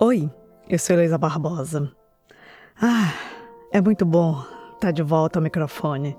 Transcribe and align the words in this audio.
Oi, 0.00 0.30
eu 0.68 0.78
sou 0.78 0.94
Heloísa 0.94 1.18
Barbosa. 1.18 1.90
Ah, 2.80 3.12
é 3.72 3.80
muito 3.80 4.04
bom 4.04 4.44
estar 4.74 4.90
de 4.90 5.02
volta 5.02 5.38
ao 5.38 5.42
microfone. 5.42 6.16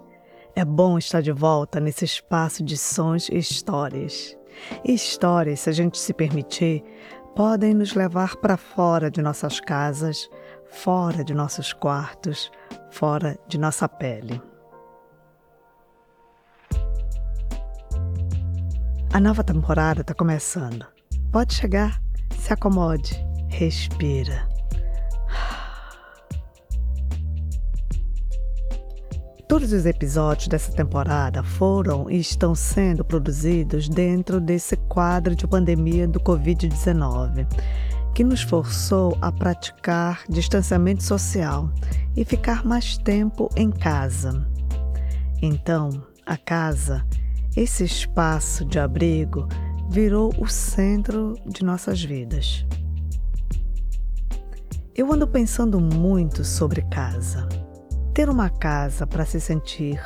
É 0.55 0.66
bom 0.66 0.98
estar 0.98 1.21
de 1.21 1.32
volta 1.32 1.80
nesse 1.80 2.04
espaço 2.04 2.64
de 2.64 2.78
sons 2.78 3.30
e 3.30 3.38
histórias. 3.38 4.36
E 4.84 4.93
histórias, 4.93 5.59
se 5.59 5.70
a 5.70 5.73
gente 5.73 5.98
se 5.98 6.14
permitir, 6.14 6.84
podem 7.36 7.73
nos 7.73 7.93
levar 7.93 8.36
para 8.38 8.57
fora 8.57 9.12
de 9.12 9.21
nossas 9.21 9.60
casas, 9.60 10.28
fora 10.70 11.24
de 11.24 11.34
nossos 11.34 11.74
quartos, 11.74 12.52
fora 12.89 13.38
de 13.48 13.58
nossa 13.58 13.88
pele. 13.88 14.42
A 19.14 19.20
nova 19.20 19.44
temporada 19.44 20.02
está 20.02 20.14
começando. 20.14 20.86
Pode 21.32 21.54
chegar, 21.54 22.02
se 22.31 22.53
acomode, 22.53 23.27
respira. 23.57 24.47
Todos 29.47 29.73
os 29.73 29.85
episódios 29.88 30.47
dessa 30.47 30.71
temporada 30.71 31.41
foram 31.41 32.07
e 32.07 32.20
estão 32.20 32.53
sendo 32.53 33.03
produzidos 33.03 33.89
dentro 33.89 34.39
desse 34.39 34.75
quadro 34.75 35.35
de 35.35 35.47
pandemia 35.47 36.07
do 36.07 36.20
Covid-19, 36.20 37.47
que 38.13 38.23
nos 38.23 38.43
forçou 38.43 39.17
a 39.21 39.31
praticar 39.31 40.21
distanciamento 40.30 41.02
social 41.02 41.67
e 42.16 42.23
ficar 42.23 42.63
mais 42.63 42.95
tempo 42.99 43.49
em 43.55 43.71
casa. 43.71 44.45
Então, 45.41 45.89
a 46.27 46.38
casa, 46.38 47.03
esse 47.55 47.83
espaço 47.83 48.63
de 48.66 48.77
abrigo, 48.77 49.47
virou 49.89 50.31
o 50.38 50.47
centro 50.47 51.35
de 51.44 51.66
nossas 51.66 52.03
vidas. 52.03 52.63
Eu 54.98 55.14
ando 55.14 55.28
pensando 55.28 55.80
muito 55.80 56.44
sobre 56.44 56.81
casa. 56.81 57.48
Ter 58.16 58.28
uma 58.30 58.50
casa 58.50 59.06
para 59.06 59.28
se 59.28 59.39
sentir 59.39 60.02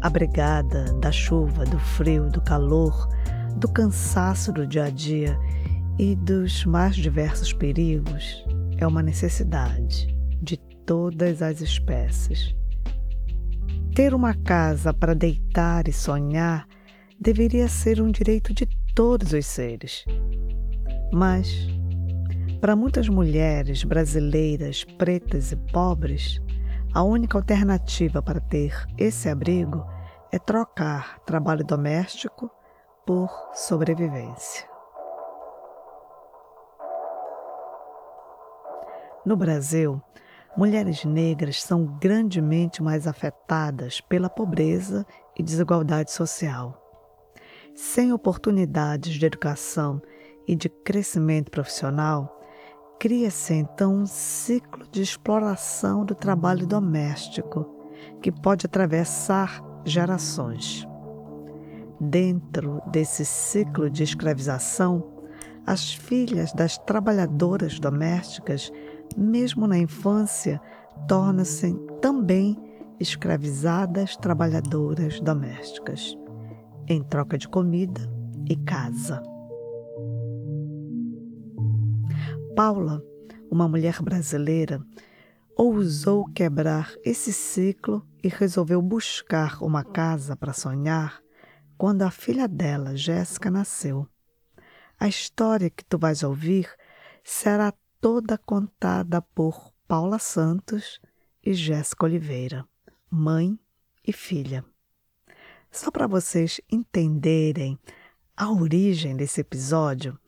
abrigada 0.00 0.84
da 0.94 1.12
chuva, 1.12 1.66
do 1.66 1.78
frio, 1.78 2.30
do 2.30 2.40
calor, 2.40 3.10
do 3.56 3.68
cansaço 3.68 4.50
do 4.50 4.66
dia 4.66 4.84
a 4.84 4.90
dia 4.90 5.38
e 5.98 6.16
dos 6.16 6.64
mais 6.64 6.96
diversos 6.96 7.52
perigos 7.52 8.42
é 8.78 8.86
uma 8.86 9.02
necessidade 9.02 10.16
de 10.40 10.56
todas 10.86 11.42
as 11.42 11.60
espécies. 11.60 12.56
Ter 13.94 14.14
uma 14.14 14.32
casa 14.32 14.94
para 14.94 15.14
deitar 15.14 15.86
e 15.88 15.92
sonhar 15.92 16.66
deveria 17.20 17.68
ser 17.68 18.00
um 18.00 18.10
direito 18.10 18.54
de 18.54 18.66
todos 18.94 19.34
os 19.34 19.44
seres. 19.44 20.06
Mas, 21.12 21.68
para 22.62 22.76
muitas 22.76 23.08
mulheres 23.08 23.82
brasileiras 23.82 24.84
pretas 24.84 25.50
e 25.50 25.56
pobres, 25.56 26.40
a 26.94 27.02
única 27.02 27.36
alternativa 27.36 28.22
para 28.22 28.38
ter 28.38 28.86
esse 28.96 29.28
abrigo 29.28 29.84
é 30.30 30.38
trocar 30.38 31.18
trabalho 31.26 31.64
doméstico 31.64 32.48
por 33.04 33.28
sobrevivência. 33.52 34.64
No 39.26 39.36
Brasil, 39.36 40.00
mulheres 40.56 41.04
negras 41.04 41.60
são 41.60 41.98
grandemente 41.98 42.80
mais 42.80 43.08
afetadas 43.08 44.00
pela 44.00 44.30
pobreza 44.30 45.04
e 45.36 45.42
desigualdade 45.42 46.12
social. 46.12 46.80
Sem 47.74 48.12
oportunidades 48.12 49.14
de 49.14 49.26
educação 49.26 50.00
e 50.46 50.54
de 50.54 50.68
crescimento 50.68 51.50
profissional, 51.50 52.38
Cria-se 53.02 53.52
então 53.54 53.96
um 53.96 54.06
ciclo 54.06 54.86
de 54.88 55.02
exploração 55.02 56.04
do 56.04 56.14
trabalho 56.14 56.68
doméstico 56.68 57.66
que 58.22 58.30
pode 58.30 58.64
atravessar 58.64 59.60
gerações. 59.84 60.86
Dentro 62.00 62.80
desse 62.92 63.24
ciclo 63.24 63.90
de 63.90 64.04
escravização, 64.04 65.02
as 65.66 65.92
filhas 65.92 66.52
das 66.52 66.78
trabalhadoras 66.78 67.80
domésticas, 67.80 68.70
mesmo 69.16 69.66
na 69.66 69.78
infância, 69.78 70.60
tornam-se 71.08 71.74
também 72.00 72.56
escravizadas 73.00 74.16
trabalhadoras 74.16 75.18
domésticas, 75.18 76.16
em 76.86 77.02
troca 77.02 77.36
de 77.36 77.48
comida 77.48 78.00
e 78.48 78.54
casa. 78.54 79.31
Paula, 82.54 83.02
uma 83.50 83.66
mulher 83.66 84.02
brasileira, 84.02 84.84
ousou 85.56 86.26
quebrar 86.26 86.94
esse 87.02 87.32
ciclo 87.32 88.06
e 88.22 88.28
resolveu 88.28 88.82
buscar 88.82 89.62
uma 89.62 89.82
casa 89.82 90.36
para 90.36 90.52
sonhar 90.52 91.22
quando 91.78 92.02
a 92.02 92.10
filha 92.10 92.46
dela, 92.46 92.94
Jéssica, 92.94 93.50
nasceu. 93.50 94.06
A 95.00 95.08
história 95.08 95.70
que 95.70 95.82
tu 95.82 95.96
vais 95.98 96.22
ouvir 96.22 96.68
será 97.24 97.72
toda 98.00 98.36
contada 98.36 99.22
por 99.22 99.72
Paula 99.88 100.18
Santos 100.18 101.00
e 101.42 101.54
Jéssica 101.54 102.04
Oliveira, 102.04 102.68
mãe 103.10 103.58
e 104.06 104.12
filha. 104.12 104.62
Só 105.70 105.90
para 105.90 106.06
vocês 106.06 106.60
entenderem 106.70 107.78
a 108.36 108.52
origem 108.52 109.16
desse 109.16 109.40
episódio, 109.40 110.18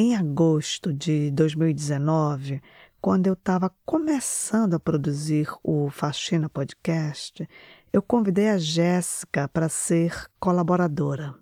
em 0.00 0.16
agosto 0.16 0.94
de 0.94 1.30
2019, 1.32 2.62
quando 3.02 3.26
eu 3.26 3.34
estava 3.34 3.70
começando 3.84 4.72
a 4.72 4.80
produzir 4.80 5.46
o 5.62 5.90
Faxina 5.90 6.48
Podcast, 6.48 7.46
eu 7.92 8.00
convidei 8.00 8.48
a 8.48 8.56
Jéssica 8.56 9.46
para 9.46 9.68
ser 9.68 10.26
colaboradora. 10.38 11.34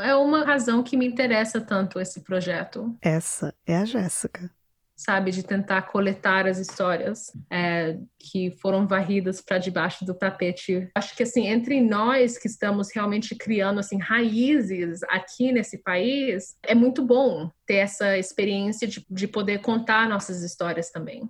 É 0.00 0.16
uma 0.16 0.44
razão 0.44 0.82
que 0.82 0.96
me 0.96 1.06
interessa 1.06 1.60
tanto 1.60 2.00
esse 2.00 2.22
projeto. 2.22 2.92
Essa 3.00 3.54
é 3.64 3.76
a 3.76 3.84
Jéssica 3.84 4.50
sabe, 4.96 5.30
de 5.30 5.42
tentar 5.42 5.82
coletar 5.82 6.46
as 6.46 6.58
histórias 6.58 7.30
é, 7.50 7.98
que 8.18 8.50
foram 8.62 8.86
varridas 8.86 9.42
para 9.42 9.58
debaixo 9.58 10.04
do 10.04 10.14
tapete. 10.14 10.88
Acho 10.94 11.14
que 11.14 11.22
assim, 11.22 11.46
entre 11.46 11.80
nós 11.80 12.38
que 12.38 12.48
estamos 12.48 12.88
realmente 12.92 13.36
criando 13.36 13.78
assim 13.78 13.98
raízes 13.98 15.02
aqui 15.04 15.52
nesse 15.52 15.82
país, 15.82 16.56
é 16.62 16.74
muito 16.74 17.04
bom 17.04 17.50
ter 17.66 17.76
essa 17.76 18.16
experiência 18.16 18.88
de, 18.88 19.04
de 19.10 19.28
poder 19.28 19.60
contar 19.60 20.08
nossas 20.08 20.42
histórias 20.42 20.90
também. 20.90 21.28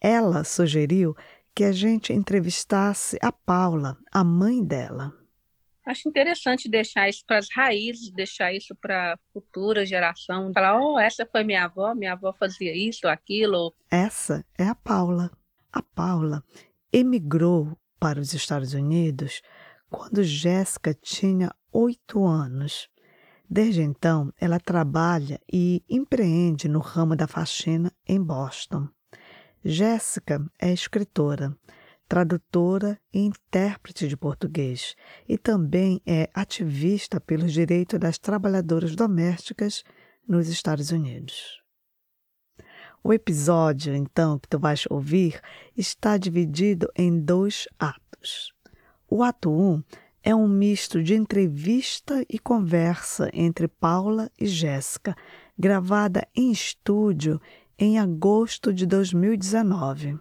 Ela 0.00 0.42
sugeriu 0.42 1.14
que 1.54 1.64
a 1.64 1.72
gente 1.72 2.12
entrevistasse 2.12 3.18
a 3.20 3.30
Paula, 3.30 3.98
a 4.10 4.24
mãe 4.24 4.64
dela. 4.64 5.12
Acho 5.84 6.08
interessante 6.08 6.68
deixar 6.68 7.08
isso 7.08 7.24
para 7.26 7.38
as 7.38 7.48
raízes, 7.52 8.12
deixar 8.12 8.52
isso 8.52 8.74
para 8.80 9.14
a 9.14 9.18
futura 9.32 9.84
geração. 9.84 10.52
Falar, 10.52 10.80
oh, 10.80 10.98
essa 10.98 11.26
foi 11.26 11.42
minha 11.42 11.64
avó, 11.64 11.92
minha 11.94 12.12
avó 12.12 12.32
fazia 12.32 12.74
isso, 12.74 13.08
aquilo. 13.08 13.74
Essa 13.90 14.44
é 14.56 14.64
a 14.64 14.74
Paula. 14.76 15.30
A 15.72 15.82
Paula 15.82 16.44
emigrou 16.92 17.76
para 17.98 18.20
os 18.20 18.32
Estados 18.32 18.74
Unidos 18.74 19.42
quando 19.90 20.22
Jéssica 20.22 20.94
tinha 20.94 21.52
oito 21.72 22.24
anos. 22.24 22.88
Desde 23.50 23.82
então, 23.82 24.32
ela 24.40 24.60
trabalha 24.60 25.40
e 25.52 25.82
empreende 25.88 26.68
no 26.68 26.78
ramo 26.78 27.16
da 27.16 27.26
faxina 27.26 27.92
em 28.06 28.22
Boston. 28.22 28.88
Jéssica 29.64 30.40
é 30.60 30.72
escritora 30.72 31.56
tradutora 32.12 33.00
e 33.10 33.20
intérprete 33.20 34.06
de 34.06 34.18
português, 34.18 34.94
e 35.26 35.38
também 35.38 35.98
é 36.04 36.28
ativista 36.34 37.18
pelos 37.18 37.54
direitos 37.54 37.98
das 37.98 38.18
trabalhadoras 38.18 38.94
domésticas 38.94 39.82
nos 40.28 40.46
Estados 40.46 40.90
Unidos. 40.90 41.62
O 43.02 43.14
episódio, 43.14 43.94
então, 43.94 44.38
que 44.38 44.46
tu 44.46 44.58
vais 44.58 44.84
ouvir, 44.90 45.40
está 45.74 46.18
dividido 46.18 46.86
em 46.94 47.18
dois 47.18 47.66
atos. 47.78 48.52
O 49.08 49.22
ato 49.22 49.50
1 49.50 49.72
um 49.72 49.82
é 50.22 50.34
um 50.34 50.46
misto 50.46 51.02
de 51.02 51.14
entrevista 51.14 52.22
e 52.28 52.38
conversa 52.38 53.30
entre 53.32 53.66
Paula 53.66 54.30
e 54.38 54.46
Jéssica, 54.46 55.16
gravada 55.58 56.28
em 56.36 56.52
estúdio 56.52 57.40
em 57.78 57.98
agosto 57.98 58.70
de 58.70 58.84
2019. 58.84 60.20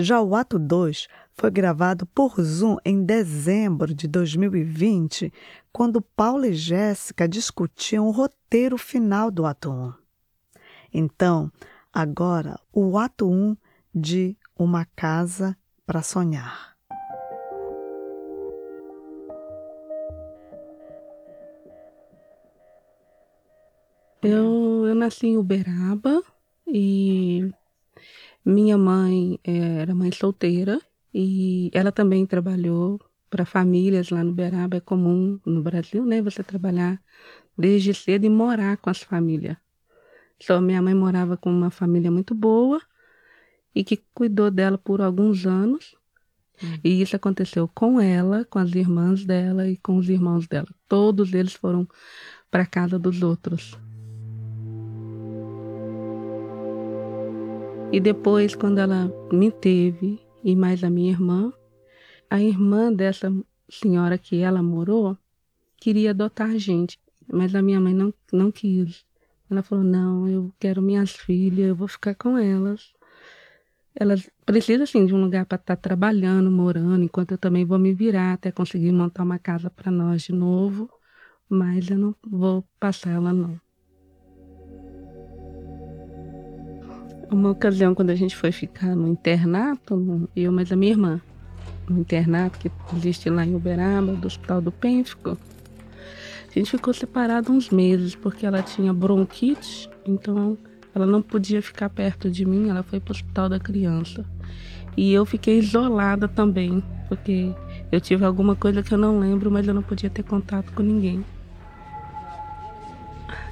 Já 0.00 0.22
o 0.22 0.36
ato 0.36 0.60
2 0.60 1.08
foi 1.34 1.50
gravado 1.50 2.06
por 2.06 2.40
Zoom 2.40 2.76
em 2.84 3.02
dezembro 3.04 3.92
de 3.92 4.06
2020, 4.06 5.32
quando 5.72 6.00
Paulo 6.00 6.44
e 6.44 6.52
Jéssica 6.52 7.28
discutiam 7.28 8.06
o 8.06 8.12
roteiro 8.12 8.78
final 8.78 9.28
do 9.28 9.44
ato 9.44 9.72
1. 9.72 9.92
Então, 10.94 11.50
agora, 11.92 12.60
o 12.72 12.96
ato 12.96 13.28
1 13.28 13.56
de 13.92 14.36
Uma 14.56 14.84
Casa 14.84 15.58
para 15.84 16.00
Sonhar. 16.00 16.76
Eu, 24.22 24.86
eu 24.86 24.94
nasci 24.94 25.26
em 25.26 25.36
Uberaba 25.36 26.22
e 26.68 27.50
minha 28.48 28.78
mãe 28.78 29.38
eh, 29.44 29.82
era 29.82 29.94
mãe 29.94 30.10
solteira 30.10 30.80
e 31.12 31.70
ela 31.74 31.92
também 31.92 32.24
trabalhou 32.24 32.98
para 33.28 33.44
famílias 33.44 34.08
lá 34.08 34.24
no 34.24 34.30
Uberaba. 34.30 34.78
É 34.78 34.80
comum 34.80 35.38
no 35.44 35.62
Brasil, 35.62 36.04
né? 36.04 36.22
Você 36.22 36.42
trabalhar 36.42 36.98
desde 37.56 37.92
cedo 37.92 38.24
e 38.24 38.30
morar 38.30 38.78
com 38.78 38.88
as 38.88 39.02
famílias. 39.02 39.56
Só 40.40 40.60
minha 40.62 40.80
mãe 40.80 40.94
morava 40.94 41.36
com 41.36 41.50
uma 41.50 41.70
família 41.70 42.10
muito 42.10 42.34
boa 42.34 42.80
e 43.74 43.84
que 43.84 44.02
cuidou 44.14 44.50
dela 44.50 44.78
por 44.78 45.02
alguns 45.02 45.46
anos. 45.46 45.94
Hum. 46.62 46.78
E 46.82 47.02
isso 47.02 47.16
aconteceu 47.16 47.68
com 47.68 48.00
ela, 48.00 48.46
com 48.46 48.58
as 48.58 48.74
irmãs 48.74 49.26
dela 49.26 49.68
e 49.68 49.76
com 49.76 49.98
os 49.98 50.08
irmãos 50.08 50.48
dela. 50.48 50.68
Todos 50.88 51.34
eles 51.34 51.52
foram 51.52 51.86
para 52.50 52.64
casa 52.64 52.98
dos 52.98 53.22
outros. 53.22 53.76
E 57.90 58.00
depois, 58.00 58.54
quando 58.54 58.78
ela 58.78 59.10
me 59.32 59.50
teve 59.50 60.20
e 60.44 60.54
mais 60.54 60.84
a 60.84 60.90
minha 60.90 61.10
irmã, 61.10 61.50
a 62.28 62.40
irmã 62.40 62.92
dessa 62.92 63.32
senhora 63.68 64.18
que 64.18 64.40
ela 64.40 64.62
morou 64.62 65.16
queria 65.78 66.10
adotar 66.10 66.50
a 66.50 66.58
gente, 66.58 67.00
mas 67.26 67.54
a 67.54 67.62
minha 67.62 67.80
mãe 67.80 67.94
não, 67.94 68.12
não 68.30 68.52
quis. 68.52 69.06
Ela 69.50 69.62
falou: 69.62 69.82
Não, 69.82 70.28
eu 70.28 70.52
quero 70.60 70.82
minhas 70.82 71.12
filhas, 71.12 71.68
eu 71.68 71.74
vou 71.74 71.88
ficar 71.88 72.14
com 72.14 72.36
elas. 72.36 72.92
Elas 73.94 74.28
precisam, 74.44 74.84
assim, 74.84 75.06
de 75.06 75.14
um 75.14 75.20
lugar 75.22 75.46
para 75.46 75.56
estar 75.56 75.74
tá 75.74 75.82
trabalhando, 75.82 76.50
morando, 76.50 77.02
enquanto 77.02 77.32
eu 77.32 77.38
também 77.38 77.64
vou 77.64 77.78
me 77.78 77.94
virar 77.94 78.34
até 78.34 78.52
conseguir 78.52 78.92
montar 78.92 79.22
uma 79.22 79.38
casa 79.38 79.70
para 79.70 79.90
nós 79.90 80.22
de 80.22 80.32
novo. 80.32 80.90
Mas 81.48 81.88
eu 81.88 81.96
não 81.96 82.14
vou 82.22 82.62
passar 82.78 83.12
ela, 83.12 83.32
não. 83.32 83.58
Uma 87.30 87.50
ocasião, 87.50 87.94
quando 87.94 88.10
a 88.10 88.14
gente 88.14 88.34
foi 88.34 88.50
ficar 88.50 88.96
no 88.96 89.06
internato, 89.06 90.28
eu 90.34 90.50
mais 90.50 90.72
a 90.72 90.76
minha 90.76 90.92
irmã, 90.92 91.20
no 91.88 92.00
internato 92.00 92.58
que 92.58 92.70
existe 92.96 93.28
lá 93.28 93.44
em 93.44 93.54
Uberaba, 93.54 94.14
do 94.14 94.26
Hospital 94.26 94.62
do 94.62 94.72
Pênfico, 94.72 95.36
a 96.48 96.58
gente 96.58 96.70
ficou 96.70 96.94
separado 96.94 97.52
uns 97.52 97.68
meses 97.68 98.14
porque 98.14 98.46
ela 98.46 98.62
tinha 98.62 98.92
bronquite, 98.92 99.90
então 100.06 100.56
ela 100.94 101.06
não 101.06 101.20
podia 101.20 101.60
ficar 101.60 101.90
perto 101.90 102.30
de 102.30 102.44
mim, 102.46 102.70
ela 102.70 102.82
foi 102.82 102.98
para 102.98 103.12
o 103.12 103.14
hospital 103.14 103.48
da 103.48 103.60
criança. 103.60 104.24
E 104.96 105.12
eu 105.12 105.26
fiquei 105.26 105.58
isolada 105.58 106.26
também, 106.26 106.82
porque 107.08 107.54
eu 107.92 108.00
tive 108.00 108.24
alguma 108.24 108.56
coisa 108.56 108.82
que 108.82 108.92
eu 108.92 108.98
não 108.98 109.20
lembro, 109.20 109.50
mas 109.50 109.68
eu 109.68 109.74
não 109.74 109.82
podia 109.82 110.08
ter 110.08 110.22
contato 110.22 110.72
com 110.72 110.82
ninguém. 110.82 111.24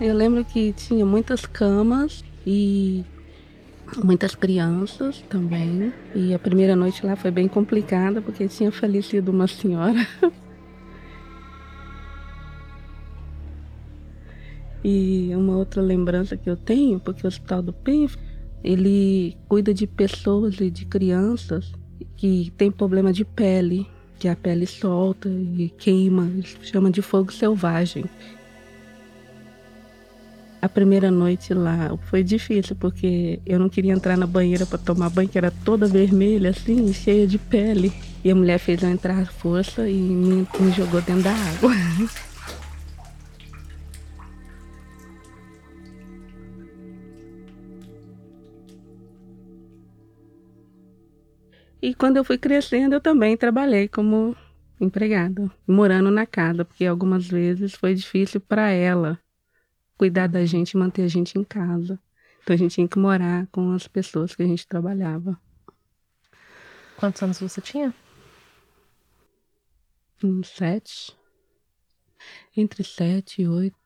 Eu 0.00 0.14
lembro 0.14 0.44
que 0.44 0.72
tinha 0.72 1.04
muitas 1.04 1.46
camas 1.46 2.24
e 2.46 3.04
muitas 4.02 4.34
crianças 4.34 5.22
também. 5.28 5.92
E 6.14 6.34
a 6.34 6.38
primeira 6.38 6.74
noite 6.74 7.04
lá 7.04 7.16
foi 7.16 7.30
bem 7.30 7.48
complicada 7.48 8.20
porque 8.20 8.48
tinha 8.48 8.72
falecido 8.72 9.30
uma 9.30 9.46
senhora. 9.46 10.06
e 14.84 15.30
uma 15.34 15.56
outra 15.56 15.82
lembrança 15.82 16.36
que 16.36 16.48
eu 16.48 16.56
tenho, 16.56 17.00
porque 17.00 17.26
o 17.26 17.28
Hospital 17.28 17.62
do 17.62 17.72
PIF, 17.72 18.16
ele 18.62 19.36
cuida 19.48 19.72
de 19.74 19.86
pessoas 19.86 20.60
e 20.60 20.70
de 20.70 20.84
crianças 20.86 21.72
que 22.16 22.52
têm 22.56 22.70
problema 22.70 23.12
de 23.12 23.24
pele, 23.24 23.86
que 24.18 24.28
a 24.28 24.36
pele 24.36 24.66
solta 24.66 25.28
e 25.28 25.68
queima, 25.76 26.30
chama 26.62 26.90
de 26.90 27.02
fogo 27.02 27.32
selvagem 27.32 28.04
a 30.66 30.68
primeira 30.68 31.10
noite 31.12 31.54
lá 31.54 31.96
foi 32.10 32.22
difícil, 32.22 32.74
porque 32.76 33.40
eu 33.46 33.58
não 33.58 33.68
queria 33.68 33.92
entrar 33.92 34.16
na 34.16 34.26
banheira 34.26 34.66
para 34.66 34.78
tomar 34.78 35.08
banho, 35.10 35.28
que 35.28 35.38
era 35.38 35.50
toda 35.50 35.86
vermelha, 35.86 36.50
assim, 36.50 36.92
cheia 36.92 37.26
de 37.26 37.38
pele. 37.38 37.92
E 38.24 38.30
a 38.30 38.34
mulher 38.34 38.58
fez 38.58 38.82
eu 38.82 38.90
entrar 38.90 39.18
à 39.22 39.26
força 39.26 39.88
e 39.88 39.94
me, 39.94 40.46
me 40.58 40.72
jogou 40.72 41.00
dentro 41.00 41.22
da 41.22 41.32
água. 41.32 41.70
E 51.82 51.94
quando 51.94 52.16
eu 52.16 52.24
fui 52.24 52.36
crescendo, 52.36 52.94
eu 52.94 53.00
também 53.00 53.36
trabalhei 53.36 53.86
como 53.86 54.34
empregada, 54.80 55.48
morando 55.68 56.10
na 56.10 56.26
casa, 56.26 56.64
porque 56.64 56.84
algumas 56.84 57.28
vezes 57.28 57.74
foi 57.74 57.94
difícil 57.94 58.40
para 58.40 58.70
ela 58.70 59.20
cuidar 59.96 60.26
da 60.26 60.44
gente 60.44 60.72
e 60.72 60.76
manter 60.76 61.02
a 61.02 61.08
gente 61.08 61.38
em 61.38 61.44
casa. 61.44 61.98
Então 62.42 62.54
a 62.54 62.56
gente 62.56 62.74
tinha 62.74 62.88
que 62.88 62.98
morar 62.98 63.46
com 63.48 63.72
as 63.72 63.88
pessoas 63.88 64.34
que 64.34 64.42
a 64.42 64.46
gente 64.46 64.66
trabalhava. 64.66 65.38
Quantos 66.96 67.22
anos 67.22 67.40
você 67.40 67.60
tinha? 67.60 67.94
Uns 70.22 70.48
sete. 70.48 71.16
Entre 72.56 72.84
sete 72.84 73.42
e 73.42 73.48
oito. 73.48 73.76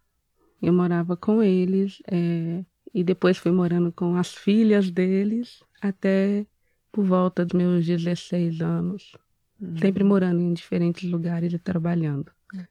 Eu 0.62 0.72
morava 0.72 1.16
com 1.16 1.42
eles 1.42 2.02
é, 2.06 2.64
e 2.92 3.02
depois 3.02 3.38
fui 3.38 3.50
morando 3.50 3.90
com 3.90 4.14
as 4.14 4.34
filhas 4.34 4.90
deles 4.90 5.64
até 5.80 6.46
por 6.92 7.04
volta 7.04 7.44
dos 7.44 7.56
meus 7.56 7.86
16 7.86 8.60
anos. 8.60 9.16
Uhum. 9.60 9.78
Sempre 9.78 10.04
morando 10.04 10.40
em 10.40 10.52
diferentes 10.52 11.08
lugares 11.10 11.52
e 11.52 11.58
trabalhando. 11.58 12.30
É. 12.56 12.66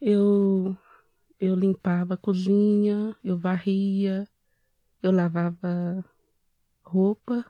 Eu 0.00 0.76
eu 1.40 1.54
limpava 1.54 2.14
a 2.14 2.16
cozinha, 2.16 3.14
eu 3.22 3.36
varria, 3.36 4.26
eu 5.02 5.12
lavava 5.12 6.04
roupa. 6.82 7.44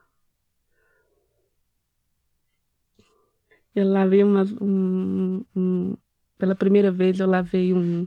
Eu 3.74 3.88
lavei 3.88 4.22
umas. 4.22 4.52
Um, 4.60 5.44
um, 5.54 5.96
pela 6.38 6.54
primeira 6.54 6.90
vez 6.90 7.18
eu 7.20 7.26
lavei 7.26 7.74
um, 7.74 8.06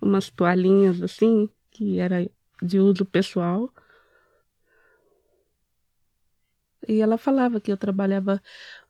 umas 0.00 0.30
toalhinhas 0.30 1.02
assim, 1.02 1.48
que 1.70 1.98
era 1.98 2.28
de 2.62 2.78
uso 2.78 3.04
pessoal. 3.04 3.72
E 6.88 7.00
ela 7.00 7.16
falava 7.16 7.60
que 7.60 7.70
eu 7.70 7.76
trabalhava 7.76 8.42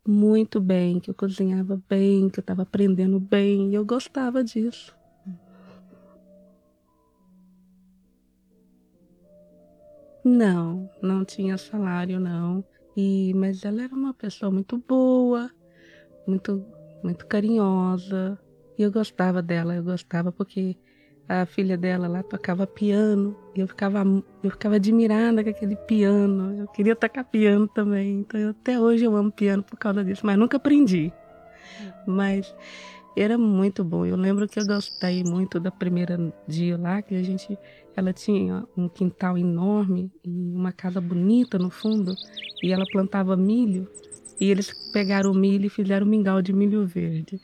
muito 0.06 0.61
bem, 0.61 0.99
que 0.99 1.11
eu 1.11 1.15
cozinhava 1.15 1.81
bem, 1.88 2.29
que 2.31 2.38
eu 2.38 2.43
estava 2.43 2.62
aprendendo 2.62 3.20
bem, 3.20 3.70
e 3.70 3.75
eu 3.75 3.85
gostava 3.85 4.43
disso. 4.43 4.94
Não, 10.24 10.88
não 11.02 11.24
tinha 11.24 11.58
salário, 11.58 12.20
não. 12.20 12.64
E, 12.96 13.32
mas 13.34 13.64
ela 13.64 13.82
era 13.82 13.94
uma 13.94 14.14
pessoa 14.14 14.50
muito 14.50 14.79
boa, 14.79 15.50
muito, 16.26 16.64
muito 17.02 17.26
carinhosa. 17.26 18.38
E 18.79 18.82
eu 18.82 18.93
gostava 18.93 19.43
dela, 19.43 19.74
eu 19.74 19.82
gostava 19.82 20.31
porque 20.31 20.76
a 21.29 21.46
filha 21.46 21.76
dela 21.76 22.08
lá 22.08 22.22
tocava 22.22 22.67
piano 22.67 23.36
e 23.55 23.60
eu 23.60 23.69
ficava, 23.69 24.05
eu 24.43 24.50
ficava 24.50 24.76
admirada 24.76 25.43
com 25.43 25.50
aquele 25.50 25.76
piano. 25.76 26.60
Eu 26.60 26.69
queria 26.69 26.94
tocar 26.94 27.24
piano 27.24 27.67
também. 27.69 28.20
Então 28.20 28.38
eu, 28.38 28.50
até 28.50 28.79
hoje 28.79 29.05
eu 29.05 29.17
amo 29.17 29.32
piano 29.32 29.62
por 29.62 29.76
causa 29.79 30.05
disso, 30.05 30.24
mas 30.24 30.38
nunca 30.38 30.56
aprendi. 30.56 31.12
Mas 32.06 32.55
era 33.17 33.37
muito 33.37 33.85
bom. 33.85 34.07
Eu 34.07 34.17
lembro 34.17 34.49
que 34.49 34.59
eu 34.59 34.67
gostei 34.67 35.23
muito 35.23 35.61
da 35.61 35.71
primeira 35.71 36.19
dia 36.47 36.77
lá, 36.77 37.03
que 37.03 37.15
a 37.15 37.23
gente 37.23 37.59
ela 37.95 38.13
tinha 38.13 38.67
um 38.77 38.89
quintal 38.89 39.37
enorme 39.37 40.11
e 40.25 40.31
uma 40.31 40.73
casa 40.73 41.01
bonita 41.01 41.59
no 41.59 41.71
fundo, 41.71 42.15
e 42.63 42.73
ela 42.73 42.85
plantava 42.91 43.37
milho, 43.37 43.87
e 44.41 44.51
eles 44.51 44.73
pegaram 44.93 45.31
o 45.31 45.35
milho 45.35 45.67
e 45.67 45.71
fizeram 45.71 46.07
mingau 46.07 46.41
de 46.41 46.53
milho 46.53 46.87
verde. 46.87 47.41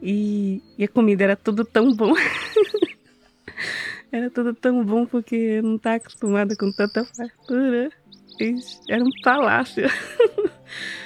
E, 0.00 0.62
e 0.78 0.84
a 0.84 0.88
comida 0.88 1.24
era 1.24 1.36
tudo 1.36 1.64
tão 1.64 1.92
bom. 1.94 2.12
era 4.12 4.30
tudo 4.30 4.54
tão 4.54 4.84
bom 4.84 5.06
porque 5.06 5.34
eu 5.34 5.62
não 5.62 5.76
estava 5.76 5.96
acostumada 5.96 6.54
com 6.56 6.70
tanta 6.70 7.04
fartura. 7.04 7.90
Era 8.88 9.02
um 9.02 9.10
palácio. 9.22 9.84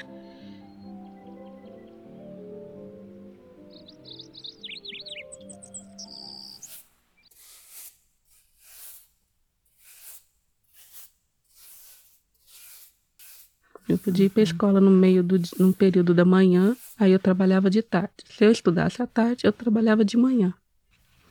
Eu 13.88 13.97
podia 13.97 14.26
ir 14.26 14.28
para 14.28 14.42
a 14.42 14.45
escola 14.45 14.80
no 14.80 14.90
meio 14.90 15.23
do 15.23 15.40
num 15.59 15.73
período 15.73 16.12
da 16.12 16.25
manhã, 16.25 16.76
aí 16.99 17.11
eu 17.11 17.18
trabalhava 17.18 17.71
de 17.71 17.80
tarde. 17.80 18.12
Se 18.28 18.45
eu 18.45 18.50
estudasse 18.50 19.00
à 19.02 19.07
tarde, 19.07 19.47
eu 19.47 19.52
trabalhava 19.52 20.04
de 20.04 20.16
manhã. 20.16 20.52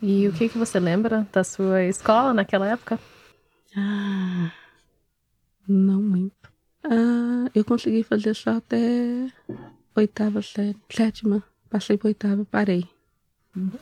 E 0.02 0.28
o 0.28 0.34
que 0.34 0.50
que 0.50 0.58
você 0.58 0.80
lembra 0.80 1.28
da 1.32 1.44
sua 1.44 1.84
escola 1.84 2.34
naquela 2.34 2.68
época? 2.68 3.00
Ah, 3.76 4.52
não 5.68 6.02
muito. 6.02 6.52
Ah, 6.84 7.50
eu 7.54 7.64
consegui 7.64 8.04
fazer 8.04 8.34
só 8.34 8.58
até 8.58 9.32
oitava 9.96 10.42
série, 10.42 10.78
sétima. 10.90 11.44
Passei 11.70 11.98
para 11.98 12.08
oitava, 12.08 12.46
parei. 12.46 12.88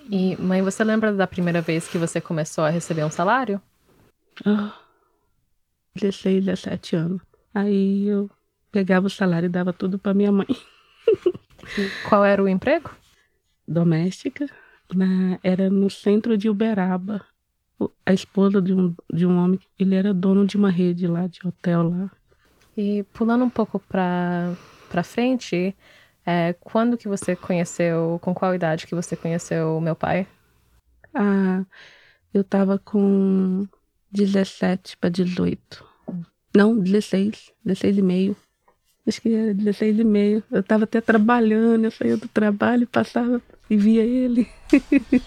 E 0.10 0.36
mãe, 0.38 0.62
você 0.62 0.84
lembra 0.84 1.14
da 1.14 1.28
primeira 1.28 1.62
vez 1.62 1.88
que 1.88 1.98
você 1.98 2.20
começou 2.20 2.64
a 2.64 2.70
receber 2.70 3.04
um 3.04 3.12
salário? 3.12 3.62
Oh, 4.46 4.72
16, 5.96 6.46
17 6.46 6.96
anos. 6.96 7.22
Aí 7.54 8.06
eu 8.08 8.30
pegava 8.76 9.08
o 9.08 9.10
salário 9.10 9.46
e 9.46 9.50
dava 9.50 9.72
tudo 9.72 9.98
para 9.98 10.14
minha 10.14 10.34
mãe. 10.34 10.48
Qual 12.10 12.26
era 12.26 12.44
o 12.44 12.50
emprego? 12.50 12.92
Doméstica. 13.66 14.48
Na, 14.94 15.40
era 15.42 15.70
no 15.70 15.90
centro 15.90 16.38
de 16.38 16.50
Uberaba. 16.50 17.26
A 18.06 18.12
esposa 18.12 18.62
de 18.62 18.74
um, 18.74 18.94
de 19.14 19.26
um 19.26 19.38
homem, 19.38 19.58
ele 19.80 19.96
era 19.96 20.14
dono 20.14 20.46
de 20.46 20.58
uma 20.58 20.70
rede 20.70 21.08
lá, 21.08 21.26
de 21.26 21.40
hotel 21.48 21.90
lá. 21.90 22.12
E 22.76 23.04
pulando 23.14 23.46
um 23.46 23.50
pouco 23.50 23.80
para 23.80 24.58
frente, 25.06 25.74
é, 26.26 26.52
quando 26.60 26.98
que 26.98 27.08
você 27.08 27.34
conheceu, 27.34 28.20
com 28.22 28.34
qual 28.34 28.54
idade 28.54 28.88
que 28.88 28.96
você 28.96 29.16
conheceu 29.16 29.78
o 29.78 29.82
meu 29.82 29.96
pai? 29.96 30.28
Ah, 31.14 31.64
eu 32.34 32.44
tava 32.44 32.78
com 32.78 33.66
17 34.12 34.98
para 34.98 35.10
18. 35.10 35.86
Não, 36.54 36.78
16, 36.78 37.54
16 37.64 37.98
e 37.98 38.02
meio. 38.02 38.36
Acho 39.08 39.22
que 39.22 39.34
era 39.34 39.54
16 39.54 40.00
e 40.00 40.04
meio. 40.04 40.44
Eu 40.52 40.64
tava 40.64 40.86
até 40.86 41.00
trabalhando, 41.00 41.86
eu 41.86 41.92
saía 41.92 42.18
do 42.18 42.28
trabalho, 42.28 42.88
passava 42.88 43.40
e 43.70 43.78
via 43.78 44.04
ele. 44.04 44.50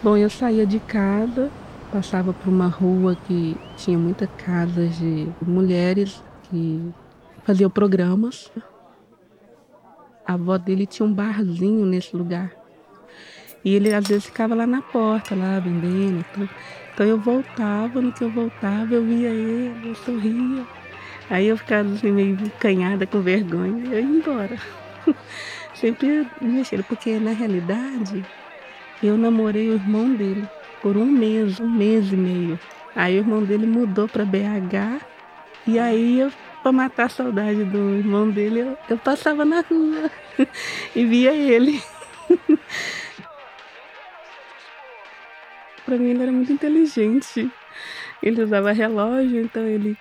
Bom, 0.00 0.16
eu 0.16 0.30
saía 0.30 0.64
de 0.66 0.78
casa, 0.78 1.50
passava 1.90 2.32
por 2.32 2.48
uma 2.48 2.68
rua 2.68 3.16
que 3.26 3.56
tinha 3.76 3.98
muitas 3.98 4.28
casas 4.36 4.98
de 4.98 5.26
mulheres 5.40 6.22
que 6.44 6.92
faziam 7.42 7.70
programas. 7.70 8.52
A 10.26 10.34
avó 10.34 10.58
dele 10.58 10.86
tinha 10.86 11.06
um 11.06 11.12
barzinho 11.12 11.84
nesse 11.86 12.14
lugar. 12.16 12.52
E 13.64 13.74
ele 13.74 13.94
às 13.94 14.06
vezes 14.06 14.26
ficava 14.26 14.54
lá 14.54 14.66
na 14.66 14.82
porta, 14.82 15.34
lá 15.34 15.58
vendendo. 15.58 16.24
Então, 16.30 16.48
então 16.94 17.06
eu 17.06 17.18
voltava, 17.18 18.00
no 18.00 18.12
que 18.12 18.22
eu 18.24 18.30
voltava, 18.30 18.94
eu 18.94 19.04
via 19.04 19.28
ele, 19.32 19.88
eu 19.88 19.96
sorria. 19.96 20.68
Aí 21.28 21.46
eu 21.46 21.56
ficava 21.56 21.90
assim, 21.92 22.12
meio 22.12 22.36
canhada, 22.58 23.06
com 23.06 23.22
vergonha, 23.22 23.86
eu 23.86 24.00
ia 24.00 24.02
embora. 24.02 24.56
Sempre 25.74 26.26
mexendo, 26.40 26.84
porque 26.84 27.18
na 27.20 27.32
realidade 27.32 28.28
eu 29.02 29.18
namorei 29.18 29.70
o 29.70 29.74
irmão 29.74 30.14
dele 30.14 30.50
por 30.80 30.96
um 30.96 31.06
mês, 31.06 31.60
um 31.60 31.68
mês 31.70 32.12
e 32.12 32.16
meio. 32.16 32.60
Aí 32.94 33.16
o 33.16 33.20
irmão 33.20 33.44
dele 33.44 33.66
mudou 33.66 34.08
para 34.08 34.24
BH 34.26 35.02
e 35.66 35.78
aí 35.78 36.20
eu 36.20 36.32
para 36.62 36.72
matar 36.72 37.06
a 37.06 37.08
saudade 37.10 37.64
do 37.64 37.96
irmão 37.98 38.30
dele, 38.30 38.60
eu, 38.60 38.78
eu 38.88 38.98
passava 38.98 39.44
na 39.44 39.60
rua 39.62 40.10
e 40.94 41.04
via 41.06 41.34
ele. 41.34 41.82
para 45.84 45.98
mim 45.98 46.10
ele 46.10 46.22
era 46.22 46.32
muito 46.32 46.52
inteligente. 46.52 47.50
Ele 48.22 48.42
usava 48.42 48.72
relógio, 48.72 49.40
então 49.40 49.66
ele 49.66 49.96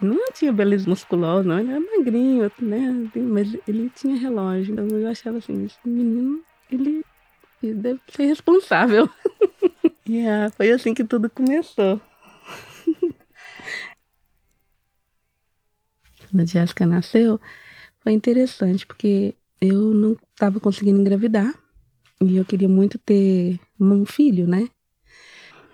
não 0.00 0.30
tinha 0.32 0.52
beleza 0.52 0.88
musculosa, 0.88 1.48
não, 1.48 1.58
ele 1.58 1.70
era 1.70 1.80
magrinho, 1.80 2.50
né? 2.60 3.10
Mas 3.14 3.56
ele 3.66 3.90
tinha 3.90 4.16
relógio. 4.16 4.72
Então 4.72 4.86
eu 4.86 5.08
achava 5.08 5.38
assim, 5.38 5.64
esse 5.64 5.78
menino, 5.84 6.42
ele 6.70 7.04
e 7.62 7.72
deve 7.72 8.00
ser 8.08 8.26
responsável. 8.26 9.08
yeah, 10.08 10.50
foi 10.56 10.70
assim 10.70 10.92
que 10.94 11.04
tudo 11.04 11.30
começou. 11.30 12.00
Quando 16.30 16.42
a 16.42 16.44
Jéssica 16.44 16.86
nasceu, 16.86 17.40
foi 18.00 18.12
interessante, 18.12 18.86
porque 18.86 19.34
eu 19.60 19.94
não 19.94 20.16
estava 20.32 20.60
conseguindo 20.60 21.00
engravidar. 21.00 21.54
E 22.20 22.36
eu 22.36 22.44
queria 22.44 22.68
muito 22.68 22.98
ter 22.98 23.58
um 23.78 24.04
filho, 24.04 24.46
né? 24.46 24.68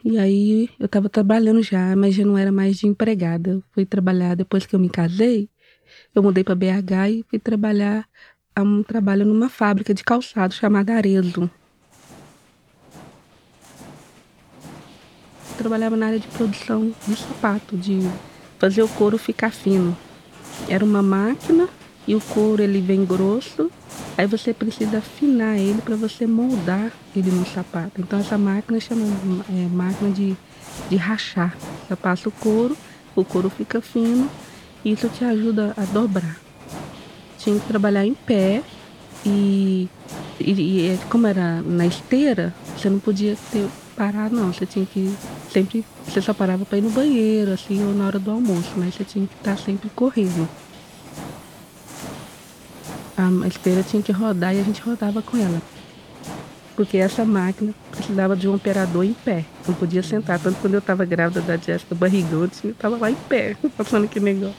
E 0.05 0.19
aí 0.19 0.69
eu 0.79 0.87
estava 0.87 1.09
trabalhando 1.09 1.63
já, 1.63 1.95
mas 1.95 2.15
já 2.15 2.25
não 2.25 2.37
era 2.37 2.51
mais 2.51 2.77
de 2.77 2.87
empregada. 2.87 3.51
Eu 3.51 3.63
fui 3.73 3.87
trabalhar 3.87 4.35
depois 4.35 4.67
que 4.67 4.75
eu 4.75 4.81
me 4.81 4.89
casei. 4.89 5.49
Eu 6.15 6.23
mudei 6.23 6.43
para 6.43 6.55
BH 6.55 7.11
e 7.11 7.25
fui 7.29 7.39
trabalhar 7.39 8.09
um 8.59 8.83
trabalho 8.83 9.25
numa 9.25 9.49
fábrica 9.49 9.95
de 9.95 10.03
calçado 10.05 10.55
chamada 10.55 10.95
Arezo. 10.95 11.51
trabalhava 15.63 15.97
na 15.97 16.07
área 16.07 16.19
de 16.19 16.27
produção 16.29 16.93
de 17.07 17.17
sapato, 17.17 17.77
de 17.77 18.01
fazer 18.59 18.83
o 18.83 18.89
couro 18.89 19.17
ficar 19.17 19.53
fino. 19.53 19.97
Era 20.69 20.85
uma 20.85 21.03
máquina 21.03 21.69
e 22.07 22.15
o 22.15 22.21
couro 22.21 22.63
ele 22.63 22.81
vem 22.81 23.05
grosso, 23.05 23.71
aí 24.17 24.27
você 24.27 24.53
precisa 24.53 24.99
afinar 24.99 25.57
ele 25.59 25.81
para 25.83 25.97
você 25.97 26.27
moldar 26.27 26.93
ele 27.15 27.31
no 27.31 27.47
sapato. 27.47 28.01
Então 28.01 28.19
essa 28.19 28.39
máquina 28.39 28.79
chama 28.81 29.05
é, 29.49 29.69
máquina 29.69 30.11
de, 30.11 30.37
de 30.89 30.97
rachar. 30.97 31.57
Você 31.87 31.97
passa 31.97 32.29
o 32.29 32.33
couro, 32.33 32.77
o 33.15 33.25
couro 33.25 33.51
fica 33.51 33.81
fino 33.81 34.31
e 34.85 34.93
isso 34.93 35.09
te 35.09 35.25
ajuda 35.25 35.75
a 35.77 35.85
dobrar. 35.85 36.37
Tinha 37.39 37.59
que 37.59 37.67
trabalhar 37.67 38.07
em 38.07 38.15
pé 38.15 38.63
e, 39.25 39.89
e, 40.41 40.51
e 40.51 40.99
como 41.09 41.27
era 41.27 41.63
na 41.63 41.87
esteira, 41.87 42.55
você 42.77 42.89
não 42.89 42.99
podia 42.99 43.37
ter 43.51 43.69
parar 43.97 44.31
não, 44.31 44.53
você 44.53 44.67
tinha 44.67 44.87
que 44.87 45.15
sempre, 45.51 45.85
você 46.05 46.21
só 46.21 46.33
parava 46.33 46.65
para 46.65 46.79
ir 46.79 46.81
no 46.81 46.91
banheiro, 46.91 47.53
assim, 47.53 47.85
ou 47.85 47.95
na 47.95 48.07
hora 48.07 48.19
do 48.19 48.31
almoço, 48.31 48.73
mas 48.77 48.95
você 48.95 49.05
tinha 49.05 49.27
que 49.27 49.35
estar 49.35 49.57
tá 49.57 49.63
sempre 49.63 49.91
correndo. 49.91 50.49
A 53.17 53.47
esteira 53.47 53.83
tinha 53.83 54.03
que 54.03 54.13
rodar 54.13 54.55
e 54.55 54.61
a 54.61 54.63
gente 54.63 54.81
rodava 54.81 55.21
com 55.21 55.37
ela. 55.37 55.61
Porque 56.75 56.97
essa 56.97 57.25
máquina 57.25 57.75
precisava 57.91 58.35
de 58.35 58.49
um 58.49 58.55
operador 58.55 59.05
em 59.05 59.13
pé. 59.13 59.45
Não 59.69 59.75
podia 59.75 60.03
sentar. 60.03 60.39
Tanto 60.39 60.59
quando 60.61 60.75
eu 60.75 60.79
estava 60.79 61.05
grávida 61.05 61.41
da 61.43 61.57
Jéssica 61.57 61.95
barrigão, 61.95 62.49
eu 62.65 62.71
estava 62.71 62.97
lá 62.97 63.11
em 63.11 63.15
pé, 63.15 63.57
passando 63.77 64.09
que 64.09 64.19
negócio. 64.19 64.55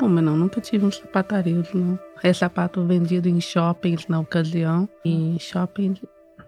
Bom, 0.00 0.08
mas 0.08 0.24
não, 0.24 0.36
nunca 0.36 0.60
tive 0.60 0.86
um 0.86 0.90
sapatareiro, 0.90 1.64
não. 1.74 1.98
É 2.22 2.32
sapato 2.32 2.84
vendido 2.84 3.28
em 3.28 3.40
shoppings 3.40 4.08
na 4.08 4.18
ocasião. 4.18 4.88
E 5.04 5.36
shopping 5.38 5.94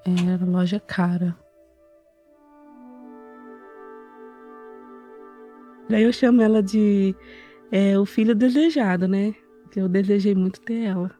era 0.04 0.44
loja 0.44 0.80
cara. 0.80 1.36
Daí 5.88 6.02
eu 6.02 6.12
chamo 6.12 6.40
ela 6.40 6.62
de 6.62 7.14
é, 7.70 7.98
o 7.98 8.06
filho 8.06 8.34
desejado, 8.34 9.06
né? 9.06 9.34
Que 9.70 9.80
eu 9.80 9.88
desejei 9.88 10.34
muito 10.34 10.60
ter 10.60 10.84
ela. 10.84 11.10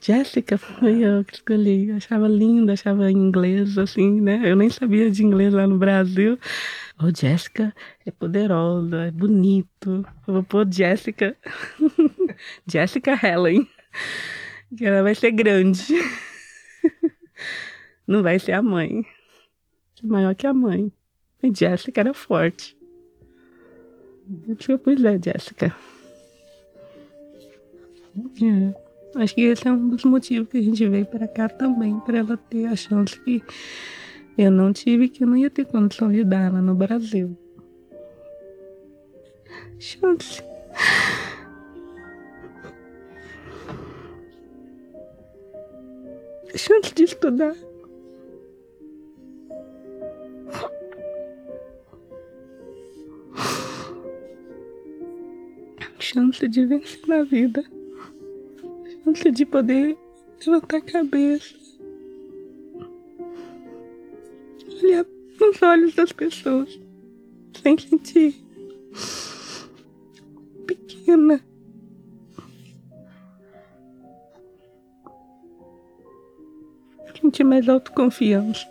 Jéssica 0.00 0.56
foi 0.56 1.00
eu 1.00 1.24
que 1.24 1.34
escolhi. 1.34 1.88
Eu 1.88 1.96
achava 1.96 2.28
linda, 2.28 2.72
achava 2.72 3.10
inglês, 3.10 3.76
assim, 3.78 4.20
né? 4.20 4.40
Eu 4.44 4.56
nem 4.56 4.70
sabia 4.70 5.10
de 5.10 5.24
inglês 5.24 5.52
lá 5.52 5.66
no 5.66 5.76
Brasil. 5.76 6.38
Oh, 7.00 7.10
Jéssica 7.14 7.74
é 8.06 8.10
poderosa, 8.10 9.06
é 9.06 9.10
bonito. 9.10 10.04
Eu 10.26 10.34
vou 10.34 10.42
pôr 10.44 10.66
Jéssica. 10.70 11.36
Jéssica 12.66 13.18
Helen. 13.20 13.68
Que 14.76 14.84
ela 14.84 15.02
vai 15.02 15.14
ser 15.14 15.32
grande. 15.32 15.94
Não 18.06 18.22
vai 18.22 18.38
ser 18.38 18.52
a 18.52 18.62
mãe. 18.62 19.04
Maior 20.02 20.34
que 20.34 20.46
a 20.46 20.54
mãe. 20.54 20.92
E 21.42 21.54
Jéssica 21.54 22.00
era 22.00 22.12
forte. 22.12 22.76
Eu 24.68 24.78
pois 24.78 25.02
é, 25.04 25.18
Jéssica. 25.22 25.74
É. 28.42 28.88
Acho 29.14 29.34
que 29.34 29.40
esse 29.42 29.66
é 29.66 29.72
um 29.72 29.88
dos 29.88 30.04
motivos 30.04 30.48
que 30.48 30.58
a 30.58 30.62
gente 30.62 30.86
veio 30.86 31.06
para 31.06 31.26
cá 31.26 31.48
também, 31.48 31.98
para 32.00 32.18
ela 32.18 32.36
ter 32.36 32.66
a 32.66 32.76
chance 32.76 33.18
que 33.20 33.42
eu 34.36 34.50
não 34.50 34.72
tive 34.72 35.08
que 35.08 35.24
eu 35.24 35.28
não 35.28 35.36
ia 35.36 35.50
ter 35.50 35.64
condição 35.64 36.10
de 36.10 36.24
dar 36.24 36.52
lá 36.52 36.60
no 36.60 36.74
Brasil. 36.74 37.36
Chance. 39.78 40.42
Chance 46.54 46.94
de 46.94 47.04
estudar. 47.04 47.54
Chance 56.10 56.48
de 56.48 56.64
vencer 56.64 57.06
na 57.06 57.22
vida. 57.22 57.62
Chance 59.04 59.30
de 59.30 59.44
poder 59.44 59.94
levantar 60.40 60.78
a 60.78 60.80
cabeça 60.80 61.54
olhar 64.82 65.04
nos 65.38 65.62
olhos 65.62 65.94
das 65.94 66.10
pessoas 66.10 66.80
sem 67.62 67.76
sentir 67.76 68.34
pequena. 70.66 71.44
Sentir 77.20 77.44
mais 77.44 77.68
autoconfiança. 77.68 78.66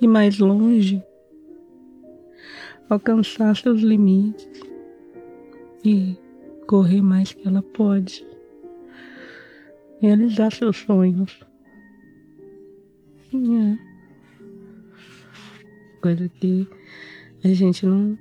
E 0.00 0.06
mais 0.06 0.38
longe 0.38 1.02
alcançar 2.88 3.56
seus 3.56 3.80
limites 3.80 4.49
e 5.84 6.16
correr 6.66 7.02
mais 7.02 7.32
que 7.32 7.46
ela 7.46 7.62
pode, 7.62 8.26
realizar 10.00 10.52
seus 10.52 10.76
sonhos. 10.78 11.40
É. 13.34 13.78
Coisa 16.00 16.28
que 16.28 16.66
a 17.44 17.48
gente 17.48 17.86
não, 17.86 18.18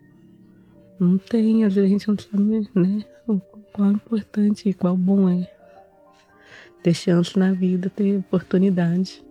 não 0.99 1.17
tem, 1.17 1.63
às 1.63 1.73
vezes 1.75 1.89
a 1.89 1.91
gente 1.91 2.07
não 2.07 2.17
sabe, 2.17 2.69
né? 2.75 3.05
O 3.27 3.41
é 3.83 3.87
importante 3.91 4.67
e 4.67 4.73
qual 4.73 4.97
bom 4.97 5.29
é 5.29 5.49
ter 6.83 6.93
chance 6.93 7.37
na 7.37 7.53
vida, 7.53 7.89
ter 7.89 8.17
oportunidade. 8.17 9.23